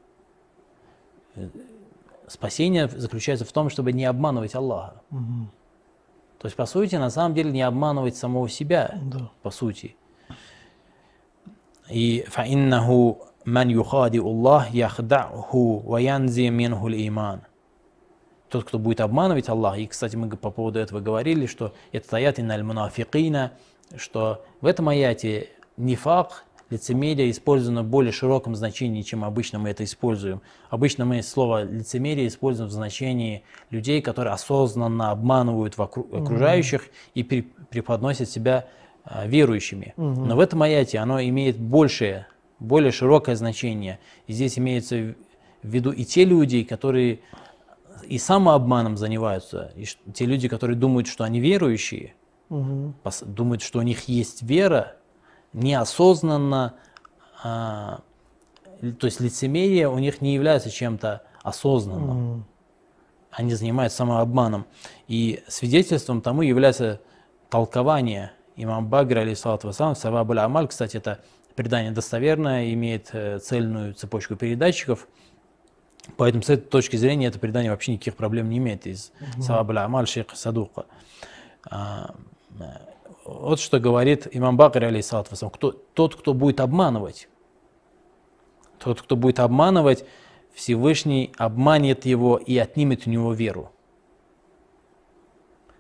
Спасение 2.28 2.88
заключается 2.88 3.46
в 3.46 3.52
том, 3.52 3.70
чтобы 3.70 3.92
не 3.92 4.06
обманывать 4.06 4.56
Аллаха. 4.56 5.02
Угу. 5.12 5.48
То 6.40 6.48
есть, 6.48 6.56
по 6.56 6.66
сути, 6.66 6.96
на 6.96 7.10
самом 7.10 7.34
деле 7.34 7.52
не 7.52 7.62
обманывать 7.62 8.18
самого 8.18 8.50
себя, 8.50 9.00
да. 9.02 9.32
по 9.42 9.52
сути. 9.52 9.96
И 11.90 12.26
фаиннаху 12.28 13.28
ман 13.46 13.70
юхади 13.70 14.20
Аллах 14.20 14.70
яхдаху 14.72 15.80
ваянзи 15.80 16.50
минху 16.50 16.90
иман. 16.90 17.44
Тот, 18.54 18.66
кто 18.66 18.78
будет 18.78 19.02
обманывать 19.02 19.50
Аллаха, 19.50 19.80
и, 19.80 19.88
кстати, 19.88 20.16
мы 20.16 20.30
по 20.30 20.52
поводу 20.52 20.78
этого 20.78 21.00
говорили, 21.00 21.48
что 21.48 21.74
это 21.92 22.18
аят 22.18 22.40
иналь 22.40 22.62
мунафикина, 22.62 23.54
что 23.96 24.46
в 24.62 24.68
этом 24.68 24.90
аяте 24.90 25.50
нифак, 25.76 26.44
лицемерие 26.70 27.32
использовано 27.32 27.82
в 27.82 27.88
более 27.88 28.12
широком 28.12 28.56
значении, 28.56 29.02
чем 29.02 29.26
обычно 29.26 29.58
мы 29.58 29.70
это 29.70 29.84
используем. 29.84 30.44
Обычно 30.70 31.04
мы 31.04 31.24
слово 31.24 31.64
лицемерие 31.64 32.28
используем 32.28 32.70
в 32.70 32.72
значении 32.72 33.44
людей, 33.72 34.04
которые 34.04 34.36
осознанно 34.36 35.10
обманывают 35.10 35.74
окружающих 35.80 36.90
и 37.16 37.24
при- 37.24 37.48
преподносят 37.72 38.30
себя 38.30 38.68
а, 39.04 39.26
верующими. 39.26 39.96
Но 39.98 40.36
в 40.36 40.40
этом 40.40 40.62
аяте 40.62 41.00
оно 41.00 41.20
имеет 41.24 41.58
большее, 41.58 42.28
более 42.60 42.92
широкое 42.92 43.36
значение. 43.36 43.98
И 44.28 44.34
здесь 44.34 44.60
имеется 44.60 45.16
в 45.64 45.68
виду 45.68 45.92
и 45.92 46.06
те 46.06 46.24
люди, 46.24 46.62
которые 46.64 47.22
и 48.04 48.18
самообманом 48.18 48.98
занимаются, 48.98 49.72
и 49.76 49.86
те 50.14 50.26
люди, 50.26 50.48
которые 50.48 50.78
думают, 50.78 51.08
что 51.08 51.24
они 51.24 51.40
верующие, 51.40 52.16
пос- 52.50 53.26
думают, 53.26 53.62
что 53.62 53.80
у 53.80 53.82
них 53.82 54.08
есть 54.08 54.42
вера, 54.44 54.96
неосознанно, 55.54 56.76
а, 57.44 58.02
то 59.00 59.06
есть 59.06 59.20
лицемерие 59.20 59.90
у 59.90 60.00
них 60.00 60.22
не 60.22 60.34
является 60.34 60.70
чем-то 60.70 61.24
осознанным. 61.42 62.34
Мгм. 62.34 62.46
Они 63.32 63.54
занимаются 63.54 64.00
самообманом. 64.00 64.66
И 65.08 65.44
свидетельством 65.48 66.22
тому 66.22 66.42
является 66.42 67.02
толкование 67.50 68.32
имам 68.56 68.88
Багр, 68.88 69.20
алейсалату 69.20 69.68
вассалам, 69.68 69.96
Савабуль 69.96 70.40
Амаль, 70.40 70.68
кстати, 70.68 70.98
это 70.98 71.20
предание 71.56 71.92
достоверное, 71.92 72.72
имеет 72.74 73.10
э, 73.14 73.40
цельную 73.40 73.94
цепочку 73.94 74.36
передатчиков, 74.36 75.08
Поэтому 76.18 76.44
с 76.44 76.50
этой 76.50 76.68
точки 76.68 76.96
зрения 76.96 77.28
это 77.28 77.40
предание 77.40 77.72
вообще 77.72 77.94
никаких 77.94 78.16
проблем 78.16 78.50
не 78.50 78.58
имеет 78.58 78.86
из 78.86 79.12
Савабуль 79.40 79.80
Амаль 79.80 80.08
Шейха 80.08 80.36
Садука. 80.36 80.86
А, 81.70 82.14
э, 82.60 82.64
Вот 83.26 83.60
что 83.60 83.80
говорит 83.80 84.28
имам 84.32 84.58
Бакр, 84.58 84.84
алейсалату 84.84 85.32
вассалам, 85.32 85.52
кто, 85.52 85.72
тот, 85.72 86.16
кто 86.16 86.34
будет 86.34 86.60
обманывать, 86.60 87.30
тот, 88.80 89.02
кто 89.02 89.16
будет 89.16 89.40
обманывать, 89.40 90.06
Всевышний 90.54 91.34
обманет 91.38 92.06
его 92.06 92.38
и 92.38 92.58
отнимет 92.58 93.08
у 93.08 93.10
него 93.10 93.34
веру. 93.34 93.72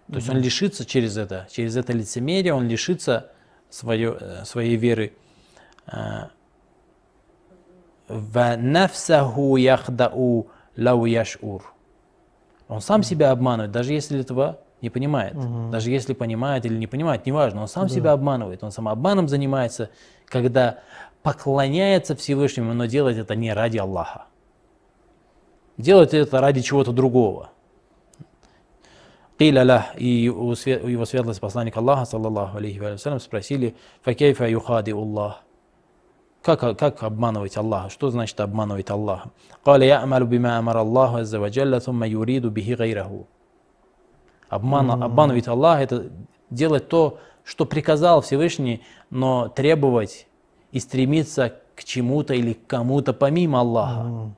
То 0.08 0.16
есть 0.16 0.30
он 0.30 0.38
лишится 0.38 0.86
через 0.86 1.18
это, 1.18 1.48
через 1.52 1.76
это 1.76 1.92
лицемерие, 1.94 2.54
он 2.54 2.68
лишится 2.68 3.32
свое, 3.70 4.18
э, 4.20 4.46
своей 4.46 4.78
веры. 4.78 5.14
«Ва 8.14 8.56
нафсаху 8.58 9.56
яхдау 9.58 10.48
лау 10.78 11.06
яшур». 11.06 11.64
Он 12.68 12.82
сам 12.82 13.04
себя 13.04 13.32
обманывает, 13.32 13.72
даже 13.72 13.94
если 13.94 14.20
этого 14.20 14.60
не 14.82 14.90
понимает. 14.90 15.36
Даже 15.70 15.92
если 15.92 16.14
понимает 16.14 16.66
или 16.66 16.78
не 16.78 16.88
понимает, 16.88 17.26
неважно, 17.26 17.62
он 17.62 17.68
сам 17.68 17.88
себя 17.90 18.12
обманывает. 18.12 18.64
Он 18.64 18.72
самообманом 18.72 19.28
занимается, 19.28 19.90
когда 20.26 20.80
поклоняется 21.22 22.16
Всевышнему, 22.16 22.74
но 22.74 22.86
делает 22.86 23.18
это 23.18 23.36
не 23.36 23.54
ради 23.54 23.78
Аллаха. 23.78 24.26
Делает 25.78 26.14
это 26.14 26.42
ради 26.42 26.62
чего-то 26.62 26.92
другого. 26.92 27.52
И 29.40 29.46
его 29.46 30.56
светлость 31.06 31.40
посланник 31.40 31.78
Аллаха, 31.78 32.06
саллаллаху 32.06 32.58
алейхи 32.58 32.80
ва 32.80 32.98
салям, 32.98 33.20
спросили, 33.20 33.76
факейфа 34.02 34.48
юхади 34.48 34.92
Аллах. 34.92 35.43
Как, 36.44 36.78
как 36.78 37.04
обманывать 37.04 37.56
Аллаха? 37.56 37.90
Что 37.90 38.10
значит 38.10 38.38
обманывать 38.42 38.90
Аллаха? 38.90 39.32
Каля 39.64 39.86
я 39.86 40.02
амалю 40.04 40.26
бима 40.26 40.58
амар 40.58 40.76
Аллаху 40.78 41.18
аззаваджалля 41.18 41.80
сумма 41.80 42.06
юриду 42.06 42.52
бихи 42.52 42.76
гайраху. 42.76 43.28
Обман, 44.50 44.92
обманывать 45.02 45.48
Аллаха– 45.48 45.84
это 45.84 46.12
делать 46.50 46.90
то, 46.90 47.18
что 47.46 47.66
приказал 47.66 48.22
Всевышний, 48.22 48.84
но 49.10 49.48
требовать 49.48 50.28
и 50.74 50.80
стремиться 50.82 51.56
к 51.76 51.86
чему-то 51.86 52.34
или 52.34 52.54
к 52.54 52.68
кому-то 52.68 53.14
помимо 53.14 53.62
Аллаха. 53.62 54.36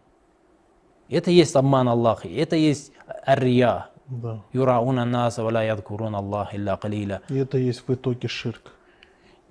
Это 1.10 1.32
есть 1.32 1.56
обман 1.56 1.90
Аллаха, 1.90 2.28
это 2.28 2.56
есть 2.56 2.92
арья. 3.26 3.90
Юрауна 4.54 5.06
наса 5.06 5.44
валя 5.44 5.64
ядкурун 5.64 6.16
Аллах 6.16 6.54
илля 6.54 6.78
калиля. 6.78 7.22
И 7.30 7.36
это 7.36 7.58
есть 7.58 7.88
в 7.88 7.94
итоге 7.94 8.28
ширк. 8.28 8.74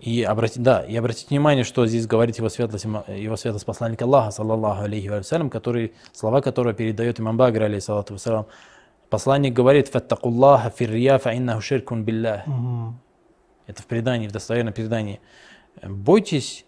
И 0.05 0.23
обратите, 0.23 0.61
да, 0.61 0.81
и 0.83 0.95
обратите 0.97 1.29
внимание, 1.31 1.65
что 1.65 1.87
здесь 1.87 2.07
говорит 2.07 2.37
его 2.37 2.51
светлость, 2.51 2.85
его 2.85 3.37
светлость 3.37 3.65
посланник 3.65 4.03
Аллаха, 4.03 4.33
саллаллаху 4.33 4.83
алейхи 4.83 5.09
ва 5.09 5.23
салям, 5.23 5.49
который, 5.49 5.95
слова 6.13 6.43
которого 6.43 6.75
передает 6.75 7.21
имам 7.21 7.39
Багр, 7.39 7.63
алейхиссалату 7.63 8.13
вассалам. 8.13 8.47
Посланник 9.09 9.55
говорит, 9.55 9.89
«Фаттакуллаха 9.89 10.69
фиррия 10.69 11.17
фа 11.17 11.35
иннаху 11.35 11.63
ширкун 11.63 12.05
биллах». 12.05 12.47
Мгм. 12.47 13.01
Это 13.67 13.81
в 13.81 13.87
предании, 13.87 14.29
в 14.29 14.33
достоверном 14.33 14.75
предании. 14.75 15.21
Бойтесь, 15.83 16.67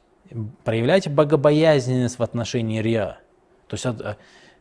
проявляйте 0.64 1.10
богобоязненность 1.10 2.18
в 2.18 2.22
отношении 2.22 2.80
рия. 2.80 3.18
То 3.66 3.74
есть 3.74 3.84
от- 3.84 4.16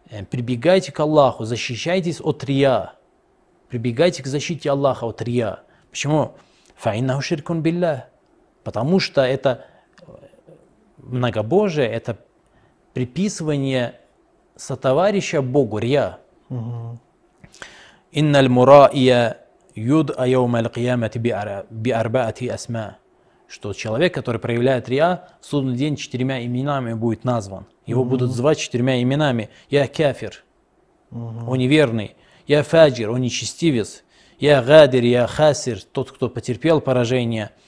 э, 0.09 0.25
прибегайте 0.25 0.91
к 0.91 0.99
Аллаху, 0.99 1.45
защищайтесь 1.45 2.19
от 2.19 2.43
рия. 2.43 2.91
Прибегайте 3.69 4.21
к 4.21 4.27
защите 4.27 4.69
Аллаха 4.69 5.05
от 5.05 5.21
рия. 5.21 5.59
Почему? 5.91 6.33
Фаиннаху 6.75 7.21
ширкун 7.21 7.61
биллах 7.61 8.01
потому 8.65 8.99
что 8.99 9.21
это 9.21 9.65
э, 10.01 10.11
многобожие, 10.97 11.87
это 11.87 12.17
приписывание 12.93 14.01
сотоварища 14.57 15.41
Богу, 15.41 15.77
рья. 15.77 16.19
Инналь 18.11 18.49
мураия 18.49 19.37
юд 19.75 20.11
аяумаль 20.17 20.69
киямати 20.69 21.19
биарбаати 21.69 22.47
асма. 22.47 22.97
Что 23.47 23.73
человек, 23.73 24.13
который 24.15 24.41
проявляет 24.41 24.89
риа, 24.89 25.27
в 25.39 25.45
судный 25.45 25.75
день 25.75 25.95
четырьмя 25.95 26.43
именами 26.43 26.93
будет 26.93 27.23
назван. 27.23 27.67
Его 27.85 28.01
mm-hmm. 28.01 28.09
будут 28.09 28.31
звать 28.31 28.57
четырьмя 28.57 28.99
именами. 29.03 29.49
Я 29.69 29.87
кафир, 29.87 30.43
mm-hmm. 31.11 31.47
он 31.47 31.57
неверный. 31.59 32.15
Я 32.47 32.63
фаджир, 32.63 33.11
он 33.11 33.21
нечестивец. 33.21 34.03
Я 34.39 34.63
гадир, 34.63 35.03
я 35.03 35.27
хасир, 35.27 35.81
тот, 35.83 36.11
кто 36.11 36.29
потерпел 36.29 36.81
поражение– 36.81 37.51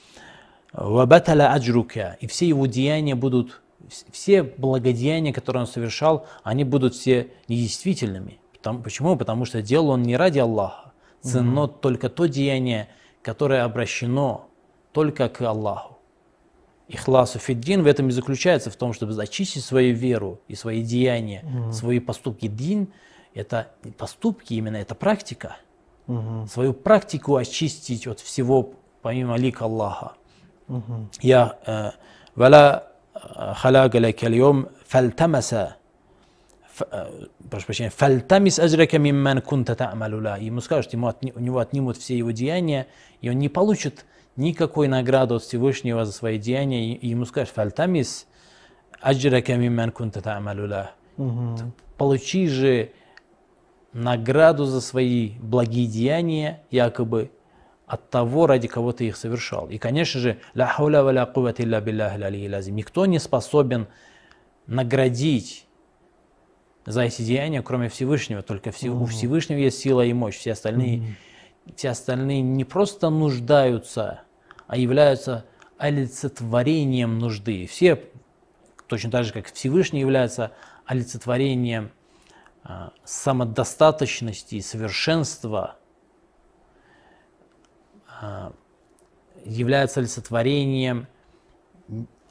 Вабаталя 0.72 1.52
аджрука. 1.52 2.16
И 2.20 2.26
все 2.26 2.46
его 2.46 2.66
деяния 2.66 3.14
будут, 3.14 3.62
все 4.10 4.42
благодеяния, 4.42 5.32
которые 5.32 5.62
он 5.62 5.66
совершал, 5.66 6.26
они 6.42 6.64
будут 6.64 6.94
все 6.94 7.28
недействительными. 7.48 8.38
Потому- 8.52 8.82
почему? 8.82 9.16
Потому 9.16 9.44
что 9.44 9.62
делал 9.62 9.90
он 9.90 10.02
не 10.02 10.16
ради 10.16 10.38
Аллаха. 10.38 10.92
Ценно 11.20 11.66
только 11.66 12.08
то 12.08 12.26
деяние, 12.26 12.88
которое 13.22 13.64
обращено 13.64 14.48
только 14.92 15.28
к 15.28 15.40
Аллаху. 15.42 15.98
Ихласу 16.88 17.38
фиддин 17.38 17.82
в 17.82 17.86
этом 17.86 18.08
и 18.08 18.12
заключается, 18.12 18.70
в 18.70 18.76
том, 18.76 18.92
чтобы 18.92 19.12
зачистить 19.12 19.64
свою 19.64 19.94
веру 19.94 20.40
и 20.48 20.54
свои 20.54 20.82
деяния, 20.82 21.44
свои 21.72 21.98
поступки. 21.98 22.46
Дин– 22.46 22.88
это 23.34 23.68
поступки 23.98 24.54
именно, 24.54 24.76
это 24.76 24.94
практика. 24.94 25.56
Мгм. 26.06 26.46
Свою 26.46 26.72
практику 26.72 27.36
очистить 27.36 28.06
от 28.06 28.20
всего, 28.20 28.70
помимо 29.02 29.36
лика 29.36 29.64
Аллаха. 29.64 30.12
Мгм. 30.67 31.09
Я 31.21 31.57
э, 31.65 31.91
вала 32.35 32.87
э, 33.15 33.53
халяга 33.55 33.97
лака 33.99 34.27
اليوم 34.27 34.67
фальтамаса 34.87 35.75
ф- 36.75 36.87
э, 36.91 37.25
прошу 37.49 37.65
прощения, 37.65 37.89
фальтамис 37.89 38.59
аджрака 38.59 38.97
мимман 38.97 39.41
кунта 39.41 39.75
та'малу 39.75 40.21
ла. 40.21 40.37
Ему 40.37 40.61
скажут, 40.61 40.93
ему 40.93 41.07
отни- 41.09 41.33
у 41.35 41.39
него 41.39 41.59
отнимут 41.59 41.97
все 41.97 42.17
его 42.17 42.31
деяния, 42.31 42.87
и 43.21 43.29
он 43.29 43.37
не 43.39 43.49
получит 43.49 44.05
никакой 44.35 44.87
награды 44.87 45.35
от 45.35 45.43
Всевышнего 45.43 46.05
за 46.05 46.11
свои 46.11 46.37
деяния. 46.39 46.87
И 46.87 46.93
и 46.93 47.09
ему 47.09 47.25
скажут, 47.25 47.53
фальтамис 47.53 48.25
аджрака 49.01 49.55
мимман 49.55 49.91
кунта 49.91 50.21
та'малу 50.21 50.67
ла. 50.67 50.91
Мгм. 51.17 51.73
Получи 51.97 52.47
же 52.47 52.91
награду 53.93 54.65
за 54.65 54.81
свои 54.81 55.33
благие 55.39 55.85
деяния, 55.87 56.61
якобы 56.71 57.29
от 57.88 58.10
того, 58.10 58.46
ради 58.46 58.68
кого 58.68 58.92
ты 58.92 59.08
их 59.08 59.16
совершал. 59.16 59.68
И, 59.68 59.78
конечно 59.78 60.20
же, 60.20 60.38
ля 60.54 60.66
хауля 60.66 61.02
ва 61.02 61.10
ля 61.10 61.24
илля 61.24 62.62
никто 62.70 63.06
не 63.06 63.18
способен 63.18 63.88
наградить 64.66 65.66
за 66.84 67.02
эти 67.02 67.22
деяния, 67.22 67.62
кроме 67.62 67.88
Всевышнего. 67.88 68.42
Только 68.42 68.68
у 68.68 69.06
Всевышнего 69.06 69.58
есть 69.58 69.78
сила 69.78 70.04
и 70.04 70.12
мощь. 70.12 70.36
Все 70.36 70.52
остальные, 70.52 71.16
все 71.76 71.90
остальные 71.90 72.42
не 72.42 72.64
просто 72.64 73.08
нуждаются, 73.08 74.20
а 74.66 74.76
являются 74.76 75.46
олицетворением 75.78 77.18
нужды. 77.18 77.66
Все, 77.66 78.02
точно 78.86 79.10
так 79.10 79.24
же, 79.24 79.32
как 79.32 79.50
Всевышний 79.50 80.00
является 80.00 80.52
олицетворением 80.84 81.90
а, 82.64 82.92
самодостаточности 83.04 84.56
и 84.56 84.60
совершенства, 84.60 85.76
а, 88.20 88.52
является 89.44 90.00
олицетворением 90.00 91.06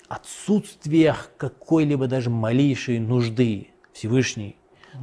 отсутствия 0.07 1.15
какой-либо 1.37 2.07
даже 2.07 2.29
малейшей 2.29 2.99
нужды 2.99 3.69
Всевышний. 3.93 4.55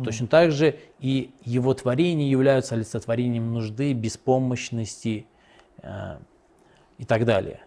Точно 0.02 0.26
так 0.26 0.50
же 0.50 0.78
и 0.98 1.30
его 1.44 1.72
творения 1.74 2.28
являются 2.28 2.74
олицетворением 2.74 3.52
нужды, 3.52 3.92
беспомощности 3.92 5.26
э, 5.82 6.18
и 6.98 7.04
так 7.04 7.24
далее. 7.24 7.60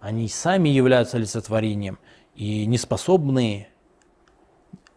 Они 0.00 0.28
сами 0.28 0.68
являются 0.70 1.16
олицетворением 1.16 1.98
и 2.34 2.64
не 2.66 2.78
способны, 2.78 3.68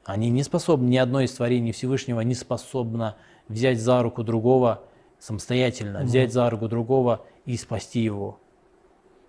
они 0.05 0.29
не 0.29 0.43
способны, 0.43 0.87
ни 0.87 0.97
одно 0.97 1.21
из 1.21 1.33
творений 1.33 1.73
Всевышнего 1.73 2.21
не 2.21 2.35
способно 2.35 3.17
взять 3.49 3.79
за 3.79 4.01
руку 4.01 4.23
другого 4.23 4.83
самостоятельно, 5.19 6.03
взять 6.03 6.31
за 6.31 6.49
руку 6.49 6.67
другого 6.67 7.25
и 7.45 7.57
спасти 7.57 8.01
его, 8.01 8.39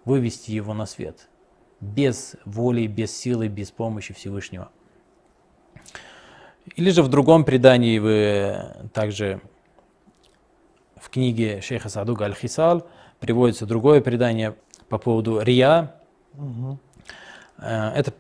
вывести 0.05 0.51
его 0.51 0.75
на 0.75 0.87
свет. 0.87 1.29
Без 1.81 2.37
воли, 2.45 2.87
без 2.87 3.17
силы, 3.17 3.49
без 3.49 3.71
помощи 3.71 4.13
Всевышнего. 4.13 4.71
Или 6.77 6.91
же 6.91 7.03
в 7.03 7.09
другом 7.09 7.45
предании 7.45 7.99
вы 7.99 8.89
также 8.93 9.41
в 10.97 11.11
книге 11.11 11.61
шейха 11.61 11.89
Садуга 11.89 12.25
Аль-Хисал 12.27 12.87
приводится 13.21 13.67
другое 13.67 14.01
предание 14.01 14.57
по 14.89 14.99
поводу 14.99 15.41
Рия. 15.41 15.95
Э, 17.59 17.93
Это 17.95 18.13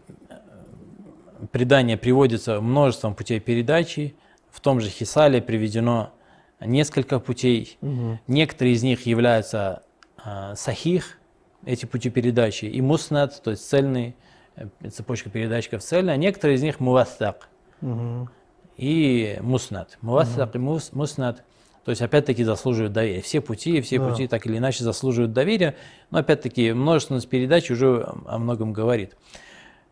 предание 1.52 1.96
приводится 1.96 2.60
множеством 2.60 3.14
путей 3.14 3.40
передачи. 3.40 4.16
В 4.50 4.60
том 4.60 4.80
же 4.80 4.88
Хисале 4.88 5.42
приведено 5.42 6.12
несколько 6.60 7.18
путей. 7.20 7.78
Мгм. 7.80 8.18
Некоторые 8.26 8.74
из 8.74 8.82
них 8.82 9.06
являются 9.06 9.82
э, 10.24 10.54
сахих, 10.56 11.18
эти 11.64 11.86
пути 11.86 12.10
передачи, 12.10 12.64
и 12.66 12.80
муснат, 12.80 13.40
то 13.42 13.50
есть 13.52 13.68
цельный, 13.68 14.16
э, 14.56 14.66
цепочка 14.90 15.30
передатчиков 15.30 15.82
цельная, 15.82 16.14
а 16.14 16.16
некоторые 16.16 16.56
из 16.56 16.62
них 16.62 16.80
мувастак 16.80 17.48
Мгм. 17.80 18.28
и 18.76 19.38
муснат. 19.40 19.98
Мувастак 20.02 20.54
и 20.54 20.58
мус- 20.58 20.90
муснат, 20.92 21.44
то 21.84 21.90
есть 21.90 22.02
опять-таки 22.02 22.44
заслуживают 22.44 22.92
доверия. 22.92 23.22
Все 23.22 23.40
пути, 23.40 23.80
все 23.80 23.98
Да. 23.98 24.08
пути 24.08 24.26
так 24.28 24.46
или 24.46 24.58
иначе 24.58 24.84
заслуживают 24.84 25.32
доверия, 25.32 25.74
но 26.10 26.18
опять-таки 26.18 26.72
множественность 26.72 27.28
передач 27.28 27.70
уже 27.70 28.04
о 28.26 28.38
многом 28.38 28.72
говорит. 28.72 29.16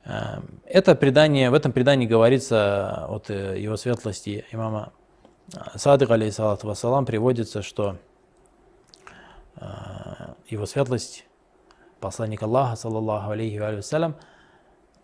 Э, 0.05 0.41
Это 0.65 0.95
предание, 0.95 1.51
в 1.51 1.55
этом 1.55 1.73
предании 1.73 2.07
говорится 2.07 3.07
от 3.09 3.31
э, 3.31 3.61
его 3.61 3.77
светлости 3.77 4.45
имама 4.53 4.93
Садык, 5.77 6.11
алейхиссалату 6.11 6.67
вассалам, 6.67 7.07
приводится, 7.07 7.63
что 7.63 7.97
э, 9.57 9.65
его 10.49 10.67
светлость, 10.67 11.25
посланник 12.01 12.43
Аллаха, 12.43 12.75
саллаллаху 12.75 13.31
алейхи 13.31 13.59
ва 13.59 13.77
вассалям, 13.77 14.17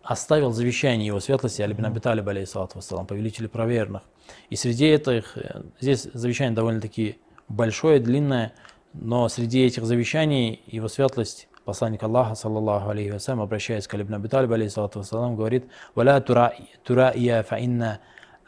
оставил 0.02 0.50
завещание 0.50 1.06
его 1.06 1.20
светлости 1.20 1.62
Али 1.62 1.74
бин 1.74 1.86
Аби 1.86 2.00
Талиб, 2.00 2.26
алейхиссалату 2.26 2.78
вассалам, 2.78 3.06
повелителя 3.06 3.48
проверенных. 3.48 4.02
И 4.50 4.56
среди 4.56 4.86
этих, 4.86 5.38
э, 5.38 5.62
здесь 5.80 6.08
завещание 6.12 6.56
довольно-таки 6.56 7.20
большое, 7.48 8.00
длинное, 8.00 8.52
но 8.94 9.28
среди 9.28 9.64
этих 9.64 9.84
завещаний 9.84 10.60
его 10.66 10.88
светлость, 10.88 11.48
посланник 11.64 12.02
Аллаха, 12.02 12.34
саллаллаху 12.34 12.90
алейхи 12.90 13.10
вассалям, 13.12 13.42
обращаясь 13.42 13.86
к 13.86 13.94
Али 13.94 14.02
бин 14.02 14.16
Аби 14.16 14.26
Талиб, 14.26 14.50
алейхиссалату 14.50 14.98
вассалам, 14.98 15.36
говорит, 15.36 15.66
«Валя 15.94 16.20
турая 16.20 17.42
фа 17.44 17.58
инна 17.58 18.00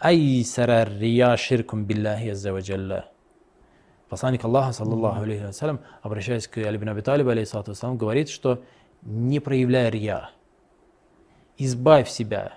рия 0.02 1.36
ширкум 1.36 1.84
биллахи 1.84 2.28
азза 2.28 2.52
ва 2.52 2.60
джалла». 2.60 3.04
Посланник 4.08 4.44
Аллаха, 4.44 4.72
саллаллаху 4.72 5.22
алейхи 5.22 5.44
вассалям, 5.44 5.80
обращаясь 6.02 6.46
к 6.46 6.58
Али 6.58 6.76
бин 6.76 6.90
Аби 6.90 7.00
Талибу, 7.00 7.30
алейхиссалату 7.30 7.72
вассалам, 7.72 7.96
говорит, 7.96 8.28
что 8.28 8.62
не 9.02 9.40
проявляй 9.40 9.90
рия, 9.90 10.30
избавь 11.58 12.08
себя, 12.08 12.54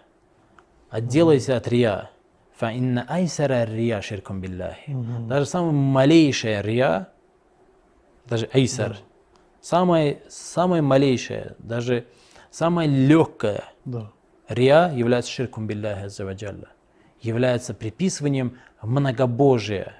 отделайся 0.89 1.57
от 1.57 1.67
рия. 1.67 2.09
Фа 2.57 2.71
инна 2.71 3.05
айсара 3.07 3.65
рия 3.65 4.01
ширкум 4.01 4.41
биллахи. 4.41 4.95
Даже 5.27 5.45
самая 5.45 5.71
малейшая 5.71 6.61
рия, 6.61 7.09
даже 8.25 8.49
айсар, 8.51 8.97
самая, 9.61 10.19
самая 10.27 10.81
малейшая, 10.81 11.55
даже 11.59 12.07
самая 12.49 12.87
легкая 12.87 13.63
Да. 13.85 14.11
Риа 14.47 14.91
является 14.91 15.31
ширкум 15.31 15.67
билляхи 15.67 16.05
аззаваджалля, 16.05 16.69
является 17.21 17.73
приписыванием 17.73 18.57
многобожия, 18.81 19.95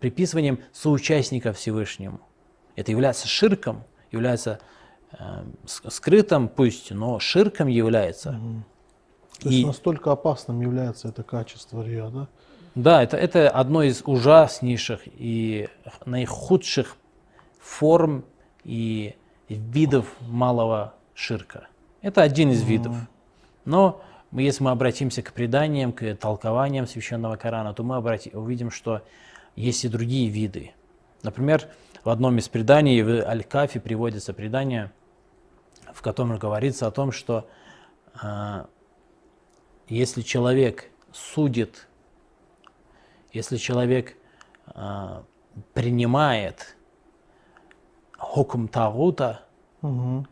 приписыванием 0.00 0.60
соучастника 0.72 1.52
Всевышнему. 1.52 2.20
Это 2.76 2.90
является 2.90 3.26
ширком, 3.26 3.84
является 4.12 4.60
э, 5.12 5.44
скрытым 5.64 6.48
пусть, 6.48 6.90
но 6.90 7.18
ширком 7.18 7.68
является. 7.68 8.38
То 9.40 9.48
есть 9.48 9.62
И- 9.62 9.66
настолько 9.66 10.12
опасным 10.12 10.60
является 10.60 11.08
это 11.08 11.22
качество 11.22 11.82
риа, 11.82 12.10
да? 12.10 12.28
Да, 12.74 13.02
это, 13.02 13.16
это 13.16 13.48
одно 13.50 13.82
из 13.82 14.02
ужаснейших 14.04 15.00
и 15.06 15.68
наихудших 16.04 16.96
форм 17.60 18.24
и 18.62 19.16
видов 19.48 20.06
малого 20.20 20.94
ширка. 21.14 21.66
Это 22.02 22.22
один 22.22 22.50
из 22.50 22.62
видов. 22.62 22.94
Но 23.64 24.00
если 24.32 24.62
мы 24.62 24.70
обратимся 24.70 25.22
к 25.22 25.32
преданиям, 25.32 25.92
к 25.92 26.14
толкованиям 26.16 26.86
священного 26.86 27.36
Корана, 27.36 27.72
то 27.74 27.82
мы 27.82 27.96
обрати- 27.96 28.34
увидим, 28.36 28.70
что 28.70 29.02
есть 29.56 29.84
и 29.84 29.88
другие 29.88 30.28
виды. 30.28 30.72
Например, 31.22 31.68
в 32.04 32.10
одном 32.10 32.38
из 32.38 32.48
преданий 32.48 33.02
в 33.02 33.26
Аль-Кафе 33.26 33.80
приводится 33.80 34.32
предание, 34.32 34.92
в 35.92 36.02
котором 36.02 36.36
говорится 36.38 36.86
о 36.86 36.90
том, 36.90 37.10
что 37.10 37.48
а, 38.14 38.68
если 39.88 40.22
человек 40.22 40.90
судит, 41.12 41.88
если 43.32 43.56
человек 43.56 44.16
а, 44.66 45.24
принимает 45.72 46.76
хукм 48.16 48.68
тагута 48.68 49.42
Мгм. 49.80 50.26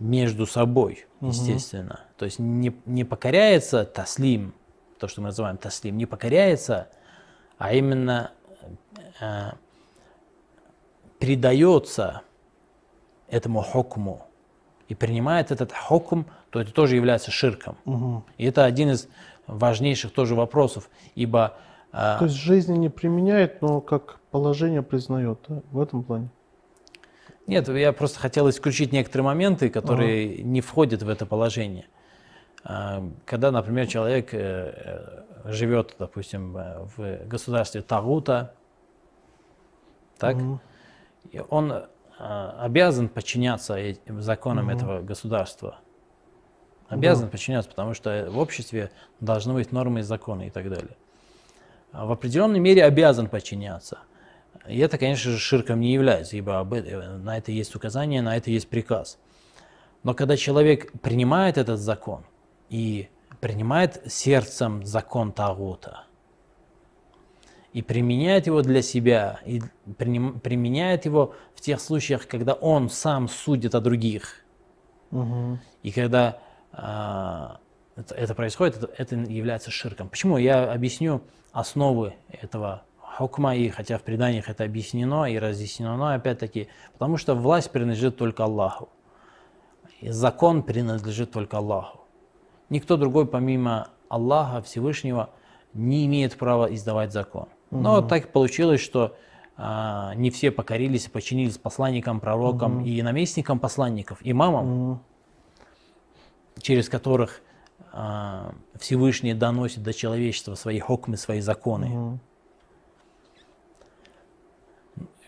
Между 0.00 0.46
собой, 0.46 1.06
естественно, 1.20 2.00
то 2.16 2.24
есть 2.24 2.38
не, 2.38 2.74
не 2.86 3.04
покоряется 3.04 3.84
таслим, 3.84 4.54
то, 4.98 5.08
что 5.08 5.20
мы 5.20 5.28
называем 5.28 5.56
таслим, 5.56 5.96
не 5.96 6.06
покоряется, 6.06 6.88
а 7.58 7.72
именно 7.74 8.32
э, 9.20 9.50
предается 11.18 12.22
этому 13.28 13.62
хукму 13.62 14.26
и 14.88 14.94
принимает 14.94 15.50
этот 15.50 15.72
хукм, 15.72 16.24
то 16.50 16.60
это 16.60 16.72
тоже 16.72 16.96
является 16.96 17.30
ширком. 17.30 17.76
Мгм. 17.84 18.24
И 18.38 18.44
это 18.44 18.64
один 18.64 18.90
из 18.90 19.08
важнейших 19.46 20.12
тоже 20.12 20.34
вопросов, 20.34 20.90
ибо 21.14 21.56
э, 21.92 22.16
То 22.18 22.24
есть 22.24 22.36
жизни 22.36 22.76
не 22.76 22.88
применяет, 22.88 23.62
но 23.62 23.80
как 23.80 24.20
положение 24.30 24.82
признает, 24.82 25.38
да? 25.48 25.62
в 25.70 25.80
этом 25.80 26.02
плане. 26.02 26.28
Нет, 27.50 27.68
я 27.68 27.92
просто 27.92 28.20
хотел 28.20 28.48
исключить 28.48 28.92
некоторые 28.92 29.24
моменты, 29.24 29.70
которые 29.70 30.40
не 30.40 30.60
входят 30.60 31.02
в 31.02 31.08
это 31.08 31.26
положение. 31.26 31.88
А, 32.62 33.02
Когда, 33.26 33.50
например, 33.50 33.88
человек 33.88 34.32
э, 34.32 34.36
э, 35.44 35.50
живет, 35.50 35.96
допустим, 35.98 36.56
э, 36.56 36.86
в 36.96 37.26
государстве 37.26 37.82
Тагута, 37.82 38.54
так, 40.16 40.36
и 41.32 41.42
он 41.48 41.86
обязан 42.18 43.08
подчиняться 43.08 43.76
законам 44.06 44.70
этого 44.70 45.00
государства. 45.00 45.80
Обязан 46.88 47.30
подчиняться, 47.30 47.68
потому 47.68 47.94
что 47.94 48.28
в 48.30 48.38
обществе 48.38 48.92
должны 49.18 49.54
быть 49.54 49.72
нормы 49.72 50.00
и 50.00 50.02
законы 50.02 50.46
и 50.46 50.50
так 50.50 50.68
далее. 50.68 50.96
А 51.90 52.06
В 52.06 52.12
определенной 52.12 52.60
мере 52.60 52.84
обязан 52.84 53.26
подчиняться. 53.26 53.98
И 54.68 54.78
это, 54.78 54.98
конечно 54.98 55.30
же, 55.32 55.38
ширком 55.38 55.80
не 55.80 55.92
является, 55.92 56.36
ибо 56.36 56.66
э- 56.72 57.16
на 57.18 57.38
это 57.38 57.52
есть 57.52 57.74
указание, 57.74 58.22
на 58.22 58.36
это 58.36 58.50
есть 58.50 58.68
приказ. 58.68 59.18
Но 60.02 60.14
когда 60.14 60.36
человек 60.36 60.92
принимает 61.00 61.58
этот 61.58 61.78
закон 61.78 62.24
и 62.68 63.08
принимает 63.40 64.02
сердцем 64.12 64.84
закон 64.84 65.32
Тагута 65.32 66.04
и 67.72 67.82
применяет 67.82 68.46
его 68.46 68.62
для 68.62 68.82
себя, 68.82 69.40
и 69.46 69.62
применяет 69.96 71.04
его 71.04 71.34
в 71.54 71.60
тех 71.60 71.80
случаях, 71.80 72.26
когда 72.26 72.54
он 72.54 72.90
сам 72.90 73.28
судит 73.28 73.74
о 73.74 73.80
других. 73.80 74.44
Угу. 75.10 75.58
И 75.82 75.92
когда 75.92 76.38
а, 76.72 77.60
это, 77.96 78.14
это 78.14 78.34
происходит, 78.34 78.76
это, 78.76 78.90
это 78.96 79.16
является 79.16 79.70
ширком. 79.70 80.08
Почему? 80.08 80.36
Я 80.36 80.72
объясню 80.72 81.22
основы 81.52 82.14
этого 82.28 82.82
хукма, 83.16 83.54
и 83.54 83.68
хотя 83.68 83.98
в 83.98 84.02
преданиях 84.02 84.48
это 84.48 84.64
объяснено 84.64 85.24
и 85.24 85.38
разъяснено, 85.38 86.14
опять-таки, 86.14 86.68
потому 86.92 87.16
что 87.16 87.34
власть 87.34 87.70
принадлежит 87.70 88.16
только 88.16 88.44
Аллаху. 88.44 88.88
И 90.00 90.10
закон 90.10 90.62
принадлежит 90.62 91.30
только 91.30 91.58
Аллаху. 91.58 92.00
Никто 92.70 92.96
другой, 92.96 93.26
помимо 93.26 93.88
Аллаха 94.08 94.62
Всевышнего, 94.62 95.30
не 95.74 96.06
имеет 96.06 96.36
права 96.36 96.72
издавать 96.74 97.12
закон. 97.12 97.48
Но 97.70 97.98
угу. 97.98 98.08
так 98.08 98.32
получилось, 98.32 98.80
что 98.80 99.16
а, 99.56 100.14
не 100.14 100.30
все 100.30 100.50
покорились 100.50 101.06
и 101.06 101.10
подчинились 101.10 101.58
посланникам, 101.58 102.20
пророкам 102.20 102.78
угу. 102.78 102.86
и 102.86 103.02
наместникам 103.02 103.58
посланников, 103.58 104.18
имамам, 104.22 104.90
угу. 104.92 105.00
через 106.60 106.88
которых 106.88 107.42
а, 107.92 108.54
Всевышний 108.78 109.34
доносит 109.34 109.82
до 109.82 109.92
человечества 109.92 110.54
свои 110.54 110.78
хокмы, 110.78 111.16
свои 111.16 111.40
законы. 111.40 111.86
Угу. 111.86 112.18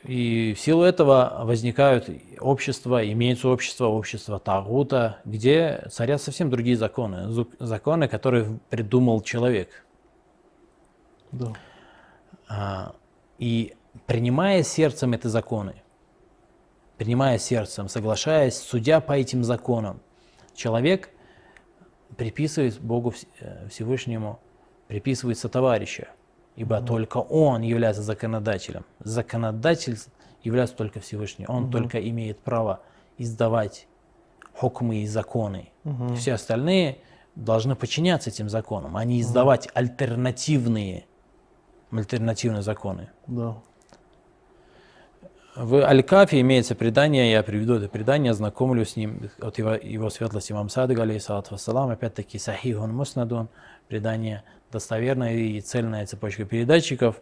И 0.05 0.53
в 0.55 0.61
силу 0.61 0.83
этого 0.83 1.43
возникают 1.45 2.11
общества, 2.41 3.09
имеются 3.09 3.49
общества, 3.49 3.87
общества 3.87 4.41
Тагута, 4.41 5.21
где 5.25 5.85
царят 5.91 6.21
совсем 6.21 6.51
другие 6.51 6.77
законы, 6.77 7.47
законы, 7.61 8.09
которые 8.09 8.59
придумал 8.69 9.21
человек. 9.21 9.87
Да. 11.31 11.53
А, 12.49 12.95
и 13.39 13.75
принимая 14.07 14.65
сердцем 14.65 15.13
эти 15.13 15.29
законы, 15.29 15.77
принимая 16.99 17.39
сердцем, 17.39 17.89
соглашаясь, 17.89 18.59
судя 18.59 19.01
по 19.01 19.13
этим 19.13 19.45
законам, 19.45 20.01
человек 20.55 21.11
приписывает 22.17 22.81
Богу 22.81 23.15
э, 23.41 23.69
Всевышнему, 23.69 24.41
приписывается 24.89 25.49
товарища, 25.49 26.09
ибо 26.57 26.77
mm-hmm. 26.77 26.87
только 26.87 27.19
Он 27.19 27.63
является 27.63 28.03
законодателем. 28.03 28.85
Законодатель 29.01 29.99
является 30.43 30.77
только 30.77 31.01
Всевышний, 31.01 31.47
Он 31.47 31.67
mm-hmm. 31.67 31.71
только 31.71 32.09
имеет 32.09 32.41
право 32.41 32.81
издавать 33.19 33.87
хукмы 34.55 35.03
и 35.03 35.07
законы. 35.07 35.71
Mm-hmm. 35.85 36.17
Все 36.17 36.35
остальные 36.35 36.99
должны 37.35 37.75
подчиняться 37.75 38.31
этим 38.31 38.49
законам, 38.49 38.97
а 38.97 39.05
не 39.05 39.21
издавать 39.21 39.67
mm-hmm. 39.67 39.73
альтернативные, 39.75 41.07
альтернативные 41.91 42.63
законы. 42.63 43.11
Да. 43.27 43.57
В 45.55 45.85
Аль-Кафе 45.85 46.41
имеется 46.41 46.75
предание, 46.75 47.31
я 47.31 47.43
приведу 47.43 47.75
это 47.75 47.87
предание, 47.87 48.33
знакомлю 48.33 48.87
с 48.87 48.97
ним. 48.97 49.29
От 49.39 49.59
его, 49.59 49.75
его 49.75 50.09
светлости 50.09 50.53
имам 50.53 50.71
Садыг, 50.71 50.99
алейхиссалату 50.99 51.51
вассалам, 51.53 51.91
опять-таки 51.91 52.39
сахихун 52.39 52.95
муснадун, 52.95 53.51
предание 53.87 54.45
достоверная 54.71 55.35
и 55.35 55.61
цельная 55.61 56.07
цепочка 56.07 56.47
передатчиков. 56.47 57.21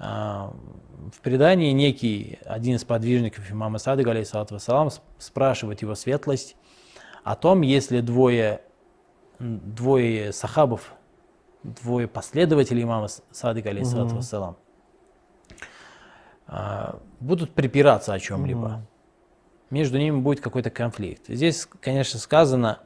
А, 0.00 0.52
в 1.12 1.20
предании 1.20 1.70
некий, 1.70 2.40
один 2.44 2.74
из 2.74 2.84
подвижников 2.84 3.48
имама 3.52 3.78
Садыг, 3.78 4.08
алейхиссалату 4.08 4.54
вассалам, 4.54 4.90
спрашивает 5.18 5.80
его 5.80 5.94
светлость 5.94 6.56
о 7.22 7.36
том, 7.36 7.60
если 7.60 8.00
двое, 8.00 8.62
двое 9.38 10.32
сахабов, 10.32 10.92
двое 11.62 12.08
последователей 12.08 12.82
имама 12.82 13.06
Садыг, 13.30 13.66
алейхиссалату 13.66 14.16
вассалам, 14.16 14.56
будут 17.20 17.52
припираться 17.52 18.12
о 18.12 18.18
чем-либо. 18.18 18.66
Угу. 18.66 18.86
Между 19.70 19.98
ними 19.98 20.20
будет 20.20 20.40
какой-то 20.40 20.70
конфликт. 20.70 21.24
Здесь, 21.28 21.66
конечно, 21.80 22.18
сказано 22.18 22.80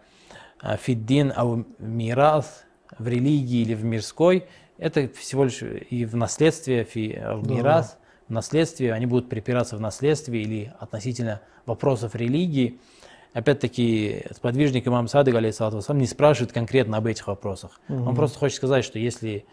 а, 0.60 0.76
«фиддин 0.76 1.32
ау 1.34 1.66
мирас» 1.78 2.64
в 2.98 3.06
религии 3.06 3.60
или 3.62 3.74
в 3.74 3.84
мирской. 3.84 4.46
Это 4.78 5.08
всего 5.08 5.44
лишь 5.44 5.62
и 5.62 6.04
в 6.04 6.16
наследстве, 6.16 6.84
фи, 6.84 7.20
в 7.34 7.50
мирас, 7.50 7.92
да. 7.92 7.98
в 8.28 8.32
наследстве, 8.32 8.92
они 8.92 9.06
будут 9.06 9.28
припираться 9.28 9.76
в 9.76 9.80
наследстве 9.80 10.40
или 10.40 10.72
относительно 10.78 11.40
вопросов 11.66 12.14
религии. 12.14 12.80
Опять-таки, 13.34 14.24
сподвижник 14.34 14.86
имам 14.88 15.08
Садыг, 15.08 15.34
алейхиссалату 15.34 15.92
не 15.94 16.06
спрашивает 16.06 16.52
конкретно 16.52 16.96
об 16.96 17.06
этих 17.06 17.26
вопросах. 17.26 17.80
Угу. 17.88 18.08
Он 18.08 18.14
просто 18.16 18.38
хочет 18.38 18.56
сказать, 18.56 18.84
что 18.84 18.98
если 18.98 19.44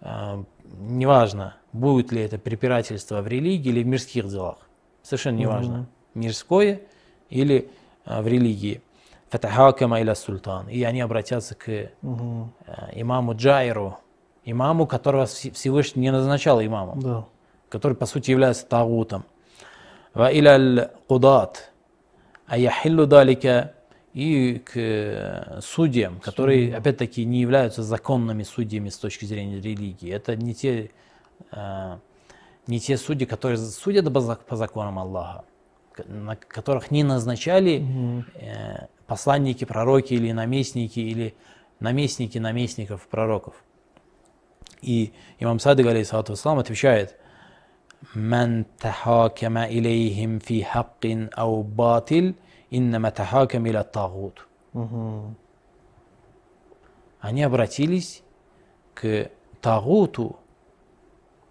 неважно, 0.00 1.56
будет 1.72 2.12
ли 2.12 2.22
это 2.22 2.38
препирательство 2.38 3.20
в 3.20 3.26
религии 3.26 3.70
или 3.70 3.82
в 3.82 3.86
мирских 3.86 4.28
делах. 4.28 4.58
Совершенно 5.02 5.36
неважно. 5.36 5.74
Mm-hmm. 5.74 6.18
Мирское 6.18 6.80
или 7.28 7.70
а, 8.04 8.22
в 8.22 8.26
религии. 8.26 8.80
Фатахакама 9.28 10.00
или 10.00 10.14
султан. 10.14 10.68
И 10.68 10.82
они 10.82 11.00
обратятся 11.00 11.54
к 11.54 11.68
а, 11.68 12.90
имаму 12.94 13.34
Джайру, 13.34 13.98
имаму, 14.44 14.86
которого 14.86 15.26
Всевышний 15.26 16.02
не 16.02 16.12
назначал 16.12 16.62
имамом, 16.62 17.00
да. 17.00 17.24
который 17.68 17.96
по 17.96 18.06
сути 18.06 18.30
является 18.30 18.66
тагутом. 18.66 19.24
Ва 20.14 20.30
иля 20.32 20.90
кудат. 21.08 21.70
А 22.46 22.56
яхиллу 22.58 23.06
далика 23.06 23.73
и 24.14 24.62
к 24.64 24.76
э, 24.76 25.60
судьям, 25.60 26.20
которые, 26.20 26.76
опять-таки, 26.76 27.24
не 27.24 27.40
являются 27.40 27.82
законными 27.82 28.44
судьями 28.44 28.88
с 28.88 28.96
точки 28.96 29.24
зрения 29.24 29.60
религии. 29.60 30.08
Это 30.08 30.36
не 30.36 30.54
те, 30.54 30.92
э, 31.50 31.98
не 32.68 32.78
те 32.78 32.96
судьи, 32.96 33.26
которые 33.26 33.58
судят 33.58 34.10
по 34.12 34.56
законам 34.56 35.00
Аллаха, 35.00 35.44
на 36.06 36.36
которых 36.36 36.92
не 36.92 37.02
назначали 37.02 37.80
угу. 37.80 38.24
посланники, 39.08 39.64
пророки 39.64 40.14
или 40.14 40.30
наместники, 40.30 41.00
или 41.00 41.34
наместники 41.80 42.38
наместников 42.38 43.08
пророков. 43.08 43.54
И 44.80 45.12
имам 45.40 45.58
Садыг, 45.58 45.86
алейхиссалату 45.86 46.34
отвечает, 46.34 47.16
«Ман 48.14 48.66
тахакама 48.78 49.64
илейхим 49.64 50.38
фи 50.38 50.62
хаккин 50.62 51.30
ау 51.34 51.62
батил, 51.62 52.36
иннама 52.69 53.11
тахакам 53.11 53.65
иля 53.67 53.83
тагут. 53.83 54.47
Они 57.19 57.43
обратились 57.43 58.23
к 58.93 59.29
тагуту. 59.61 60.37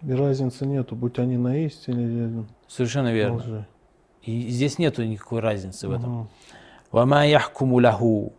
И 0.01 0.13
разницы 0.13 0.65
нету, 0.65 0.95
будь 0.95 1.19
они 1.19 1.37
на 1.37 1.65
истине 1.65 2.03
или 2.03 2.45
Совершенно 2.67 3.11
верно. 3.11 3.37
Лжи. 3.37 3.67
И 4.23 4.49
здесь 4.49 4.79
нету 4.79 5.03
никакой 5.03 5.39
разницы 5.41 5.87
в 5.87 5.91
этом. 5.91 6.27
وما 6.91 7.25
يحكم 7.25 7.79
له 7.79 8.31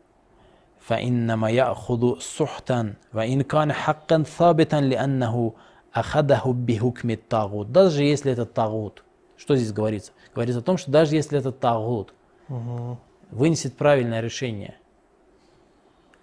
فإنما 0.80 1.50
يأخذ 1.50 2.18
سحتا 2.18 2.94
وإن 3.12 3.42
كان 3.42 3.72
حقا 3.72 4.22
ثابتا 4.22 4.76
لأنه 4.76 5.52
أخذه 5.94 6.42
بحكم 6.46 7.10
الطاغوت. 7.10 7.70
Даже 7.70 8.02
если 8.02 8.32
это 8.32 8.46
тагут. 8.46 9.04
Что 9.36 9.56
здесь 9.56 9.72
говорится? 9.72 10.12
Говорится 10.34 10.60
о 10.60 10.62
том, 10.62 10.76
что 10.76 10.90
даже 10.90 11.14
если 11.14 11.38
это 11.38 11.52
тагут, 11.52 12.12
угу. 12.49 12.97
вынесет 13.31 13.75
правильное 13.77 14.21
решение, 14.21 14.77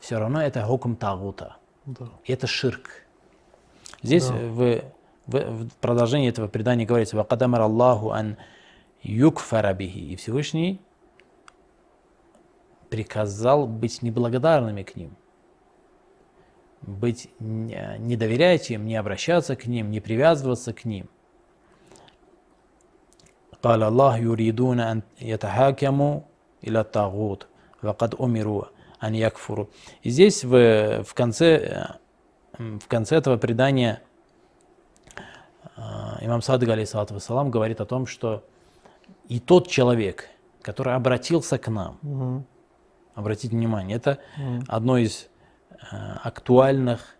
все 0.01 0.19
равно 0.19 0.43
это 0.43 0.65
хукм 0.65 0.97
тагута. 0.97 1.57
Да. 1.87 2.09
Это 2.27 2.47
ширк. 2.47 3.07
Здесь 4.03 4.29
да. 4.29 4.35
в, 4.35 4.83
в, 5.27 5.65
в 5.67 5.71
продолжении 5.81 6.29
этого 6.29 6.49
предания 6.49 6.87
говорится 6.87 7.17
«Вакадамар 7.17 7.63
Аллаху 7.63 8.11
ан 8.11 8.37
юкфарабихи» 9.03 9.99
И 9.99 10.17
Всевышний 10.17 10.81
приказал 12.89 13.67
быть 13.67 14.03
неблагодарными 14.03 14.83
к 14.83 14.97
ним. 14.97 15.17
Быть, 16.83 17.31
не 17.39 18.17
доверять 18.17 18.71
им, 18.71 18.87
не 18.87 18.97
обращаться 18.97 19.55
к 19.55 19.67
ним, 19.67 19.91
не 19.91 20.01
привязываться 20.01 20.73
к 20.73 20.85
ним– 20.85 21.09
قال 23.64 23.84
الله 23.84 24.18
يريدون 24.18 24.80
أن 24.80 25.02
يتحاكموا 25.22 26.20
إلى 26.68 26.80
الطاغوت 26.80 27.48
وقد 27.84 28.16
أمروا 28.22 28.64
أن 29.04 29.16
يكفروا. 29.16 29.66
И 30.04 30.10
здесь 30.10 30.44
в, 30.44 31.04
в, 31.04 31.14
конце, 31.14 31.98
в 32.58 32.88
конце 32.88 33.16
этого 33.18 33.38
предания 33.38 34.02
имам 36.22 36.42
Садыг, 36.42 36.70
алейхиссалату 36.70 37.14
вассалам, 37.14 37.52
говорит 37.52 37.82
о 37.82 37.86
том, 37.86 38.08
что 38.08 38.44
и 39.28 39.40
тот 39.40 39.68
человек, 39.68 40.30
который 40.62 40.96
обратился 40.96 41.58
к 41.58 41.68
нам, 41.68 42.00
угу. 42.02 42.46
обратите 43.16 43.56
внимание, 43.56 43.98
это 43.98 44.20
угу. 44.38 44.64
одно 44.68 44.98
из 44.98 45.28
актуальных 46.24 47.16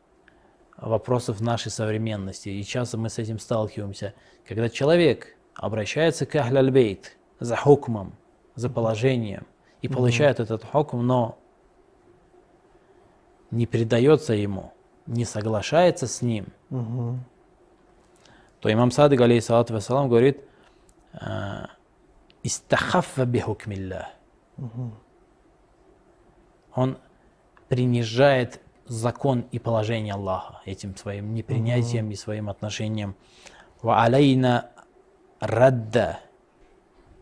вопросов 0.78 1.42
нашей 1.42 1.72
современности. 1.72 2.50
И 2.50 2.64
часто 2.64 2.98
мы 2.98 3.10
с 3.10 3.18
этим 3.20 3.40
сталкиваемся. 3.40 4.14
Когда 4.48 4.70
человек 4.70 5.36
обращается 5.55 6.27
к 6.27 6.35
Ахляльбейт 6.37 7.17
за 7.41 7.57
хукмом, 7.57 8.15
за 8.55 8.69
положением 8.71 9.47
и 9.81 9.89
получает 9.89 10.39
mm-hmm. 10.39 10.45
этот 10.45 10.65
хукм, 10.65 11.07
но 11.07 11.39
не 13.51 13.67
предается 13.67 14.33
ему, 14.33 14.73
не 15.07 15.25
соглашается 15.25 16.07
с 16.07 16.23
ним, 16.23 16.47
Мгм. 16.71 17.25
то 18.61 18.73
имам 18.73 18.91
Садык, 18.91 19.21
алейхиссалату 19.21 19.75
вассалам, 19.75 20.09
говорит, 20.09 20.41
э, 21.13 21.67
«Истахаффа 22.43 23.25
бихукмиллах». 23.25 24.07
Он 26.75 26.97
принижает 27.69 28.61
закон 28.87 29.47
и 29.53 29.59
положение 29.59 30.15
Аллаха 30.15 30.61
этим 30.65 30.97
своим 30.97 31.35
непринятием 31.35 32.11
и 32.11 32.15
своим 32.15 32.49
отношением. 32.49 33.15
«Ва 33.83 34.03
алейна 34.03 34.71
радда» 35.43 36.21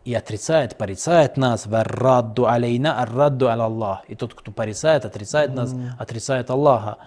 и 0.05 0.13
отрицает, 0.13 0.77
порицает 0.77 1.37
нас. 1.37 1.65
«Ва 1.65 1.83
радду 1.83 2.47
алейна 2.47 3.01
ар-радду 3.01 3.47
аля 3.47 3.63
Аллах». 3.63 4.03
И 4.07 4.15
тот, 4.15 4.33
кто 4.33 4.51
порицает, 4.51 5.05
отрицает 5.05 5.53
нас, 5.53 5.75
отрицает 5.99 6.49
Аллаха. 6.49 6.97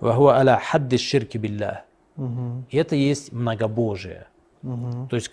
«Ва 0.00 0.12
хуа 0.14 0.36
аля 0.38 0.60
хадди 0.62 0.96
ширки 0.96 1.38
биллах». 1.38 1.78
Мгм. 2.16 2.66
И 2.70 2.76
это 2.76 2.96
есть 2.96 3.32
многобожие. 3.32 4.26
То 4.62 5.16
есть 5.16 5.30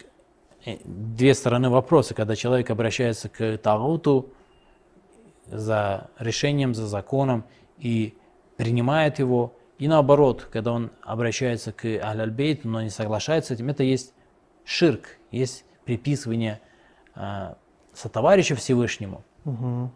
э, 0.66 0.78
две 0.84 1.34
стороны 1.34 1.70
вопроса, 1.70 2.14
когда 2.14 2.36
человек 2.36 2.70
обращается 2.70 3.28
к 3.28 3.58
Тагуту 3.58 4.30
за 5.48 6.10
решением, 6.20 6.76
за 6.76 6.88
законом 6.88 7.44
и 7.80 8.16
принимает 8.56 9.20
его, 9.20 9.54
и 9.80 9.88
наоборот, 9.88 10.48
когда 10.52 10.72
он 10.72 10.92
обращается 11.02 11.72
к 11.72 11.86
Аль-Бейт, 11.86 12.66
но 12.66 12.82
не 12.82 12.90
соглашается 12.90 13.54
с 13.54 13.58
этим, 13.58 13.70
это 13.70 13.84
есть 13.84 14.14
ширк, 14.64 15.18
есть 15.36 15.66
приписывание 15.86 16.62
э, 17.16 17.54
сотоварища 17.94 18.56
Всевышнему. 18.56 19.24
Мгм. 19.44 19.92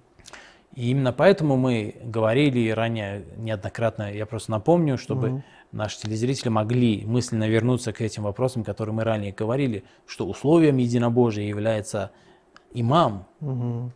И 0.76 0.92
именно 0.92 1.12
поэтому 1.12 1.58
мы 1.58 1.96
говорили 2.04 2.70
ранее 2.70 3.26
неоднократно, 3.38 4.14
я 4.14 4.26
просто 4.26 4.52
напомню, 4.52 4.98
чтобы 4.98 5.44
наши 5.72 6.00
телезрители 6.00 6.50
могли 6.50 7.06
мысленно 7.06 7.48
вернуться 7.48 7.92
к 7.92 8.02
этим 8.02 8.24
вопросам, 8.24 8.64
которые 8.64 8.94
мы 8.94 9.04
ранее 9.04 9.32
говорили, 9.32 9.84
что 10.06 10.28
условием 10.28 10.78
единобожия 10.78 11.46
является 11.46 12.12
имам, 12.72 13.26
Мгм. 13.40 13.92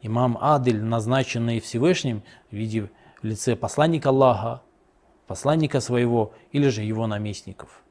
имам 0.00 0.38
Адель, 0.40 0.82
назначенный 0.82 1.60
Всевышним 1.60 2.22
в 2.50 2.54
виде 2.54 2.90
в 3.20 3.24
лице 3.24 3.54
посланника 3.54 4.08
Аллаха, 4.08 4.62
посланника 5.26 5.80
своего 5.80 6.32
или 6.52 6.68
же 6.68 6.82
его 6.82 7.06
наместников. 7.06 7.82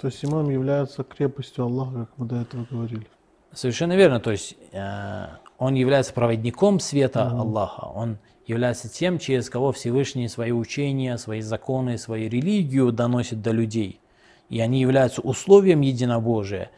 То 0.00 0.06
есть 0.06 0.24
имам 0.24 0.48
является 0.48 1.04
крепостью 1.04 1.64
Аллаха, 1.64 2.06
как 2.06 2.10
мы 2.16 2.26
до 2.26 2.36
этого 2.36 2.66
говорили. 2.70 3.06
Совершенно 3.52 3.96
верно. 3.96 4.20
То 4.20 4.30
есть 4.30 4.56
э, 4.72 5.26
он 5.58 5.74
является 5.74 6.14
проводником 6.14 6.80
света 6.80 7.28
Аллаха. 7.28 7.84
Он 7.84 8.18
является 8.46 8.88
тем, 8.88 9.18
через 9.18 9.50
кого 9.50 9.72
Всевышний 9.72 10.28
свои 10.28 10.52
учения, 10.52 11.18
свои 11.18 11.40
законы, 11.42 11.98
свою 11.98 12.30
религию 12.30 12.92
доносит 12.92 13.42
до 13.42 13.50
людей. 13.50 14.00
И 14.48 14.60
они 14.60 14.80
являются 14.80 15.20
условием 15.20 15.82
единобожия. 15.82 16.70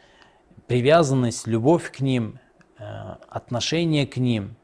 Привязанность, 0.67 1.47
любовь 1.47 1.91
к 1.91 2.01
ним, 2.01 2.39
э, 2.77 2.83
отношение 3.29 4.05
к 4.05 4.17
ним 4.17 4.55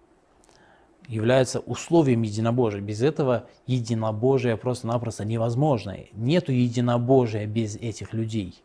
является 1.09 1.59
условием 1.59 2.21
единобожия. 2.21 2.79
Без 2.79 3.01
этого 3.01 3.47
единобожие 3.65 4.55
просто-напросто 4.55 5.25
невозможно. 5.25 5.97
Нету 6.13 6.53
единобожия 6.53 7.45
без 7.45 7.75
этих 7.75 8.13
людей. 8.13 8.63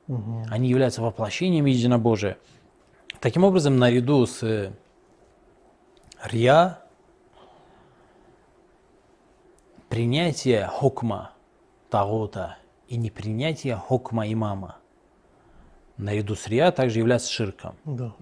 Они 0.48 0.68
являются 0.68 1.02
воплощением 1.02 1.64
единобожия. 1.64 2.38
Таким 3.20 3.42
образом, 3.44 3.78
наряду 3.78 4.26
с 4.26 4.42
э, 4.42 4.72
рья, 6.22 6.80
принятие 9.88 10.66
хокма 10.66 11.32
тагута 11.88 12.58
и 12.88 12.96
непринятие 12.96 13.76
хокма 13.76 14.30
имама 14.30 14.76
наряду 15.96 16.34
с 16.34 16.46
рья 16.48 16.72
также 16.72 16.98
является 16.98 17.30
ширком. 17.32 17.76
Да. 17.84 18.12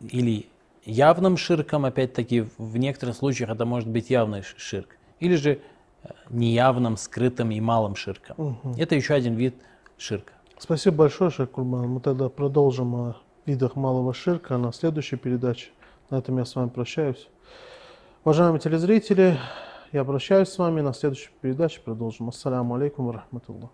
Или 0.00 0.46
явным 0.84 1.36
ширком, 1.36 1.84
опять-таки, 1.84 2.46
в 2.58 2.76
некоторых 2.76 3.16
случаях 3.16 3.50
это 3.50 3.64
может 3.64 3.88
быть 3.88 4.10
явный 4.10 4.42
ширк. 4.42 4.96
Или 5.20 5.36
же 5.36 5.60
э, 6.02 6.08
неявным, 6.30 6.96
скрытым 6.96 7.50
и 7.50 7.60
малым 7.60 7.94
ширком. 7.96 8.58
Это 8.76 8.94
еще 8.94 9.14
один 9.14 9.34
вид 9.34 9.54
ширка. 9.96 10.32
Спасибо 10.58 10.96
большое, 10.96 11.30
Шейх 11.30 11.50
Курбан. 11.50 11.88
Мы 11.88 12.00
тогда 12.00 12.28
продолжим 12.28 12.94
о 12.94 13.16
видах 13.46 13.76
малого 13.76 14.14
ширка 14.14 14.56
на 14.58 14.72
следующей 14.72 15.16
передаче. 15.16 15.70
На 16.10 16.18
этом 16.18 16.38
я 16.38 16.44
с 16.44 16.54
вами 16.54 16.68
прощаюсь. 16.68 17.28
Уважаемые 18.24 18.60
телезрители, 18.60 19.38
я 19.90 20.04
прощаюсь 20.04 20.48
с 20.48 20.58
вами. 20.58 20.80
На 20.80 20.92
следующей 20.92 21.30
передаче 21.40 21.80
продолжим. 21.80 22.28
Ассаляму 22.28 22.76
алейкум 22.76 23.10
рахматуллах. 23.10 23.70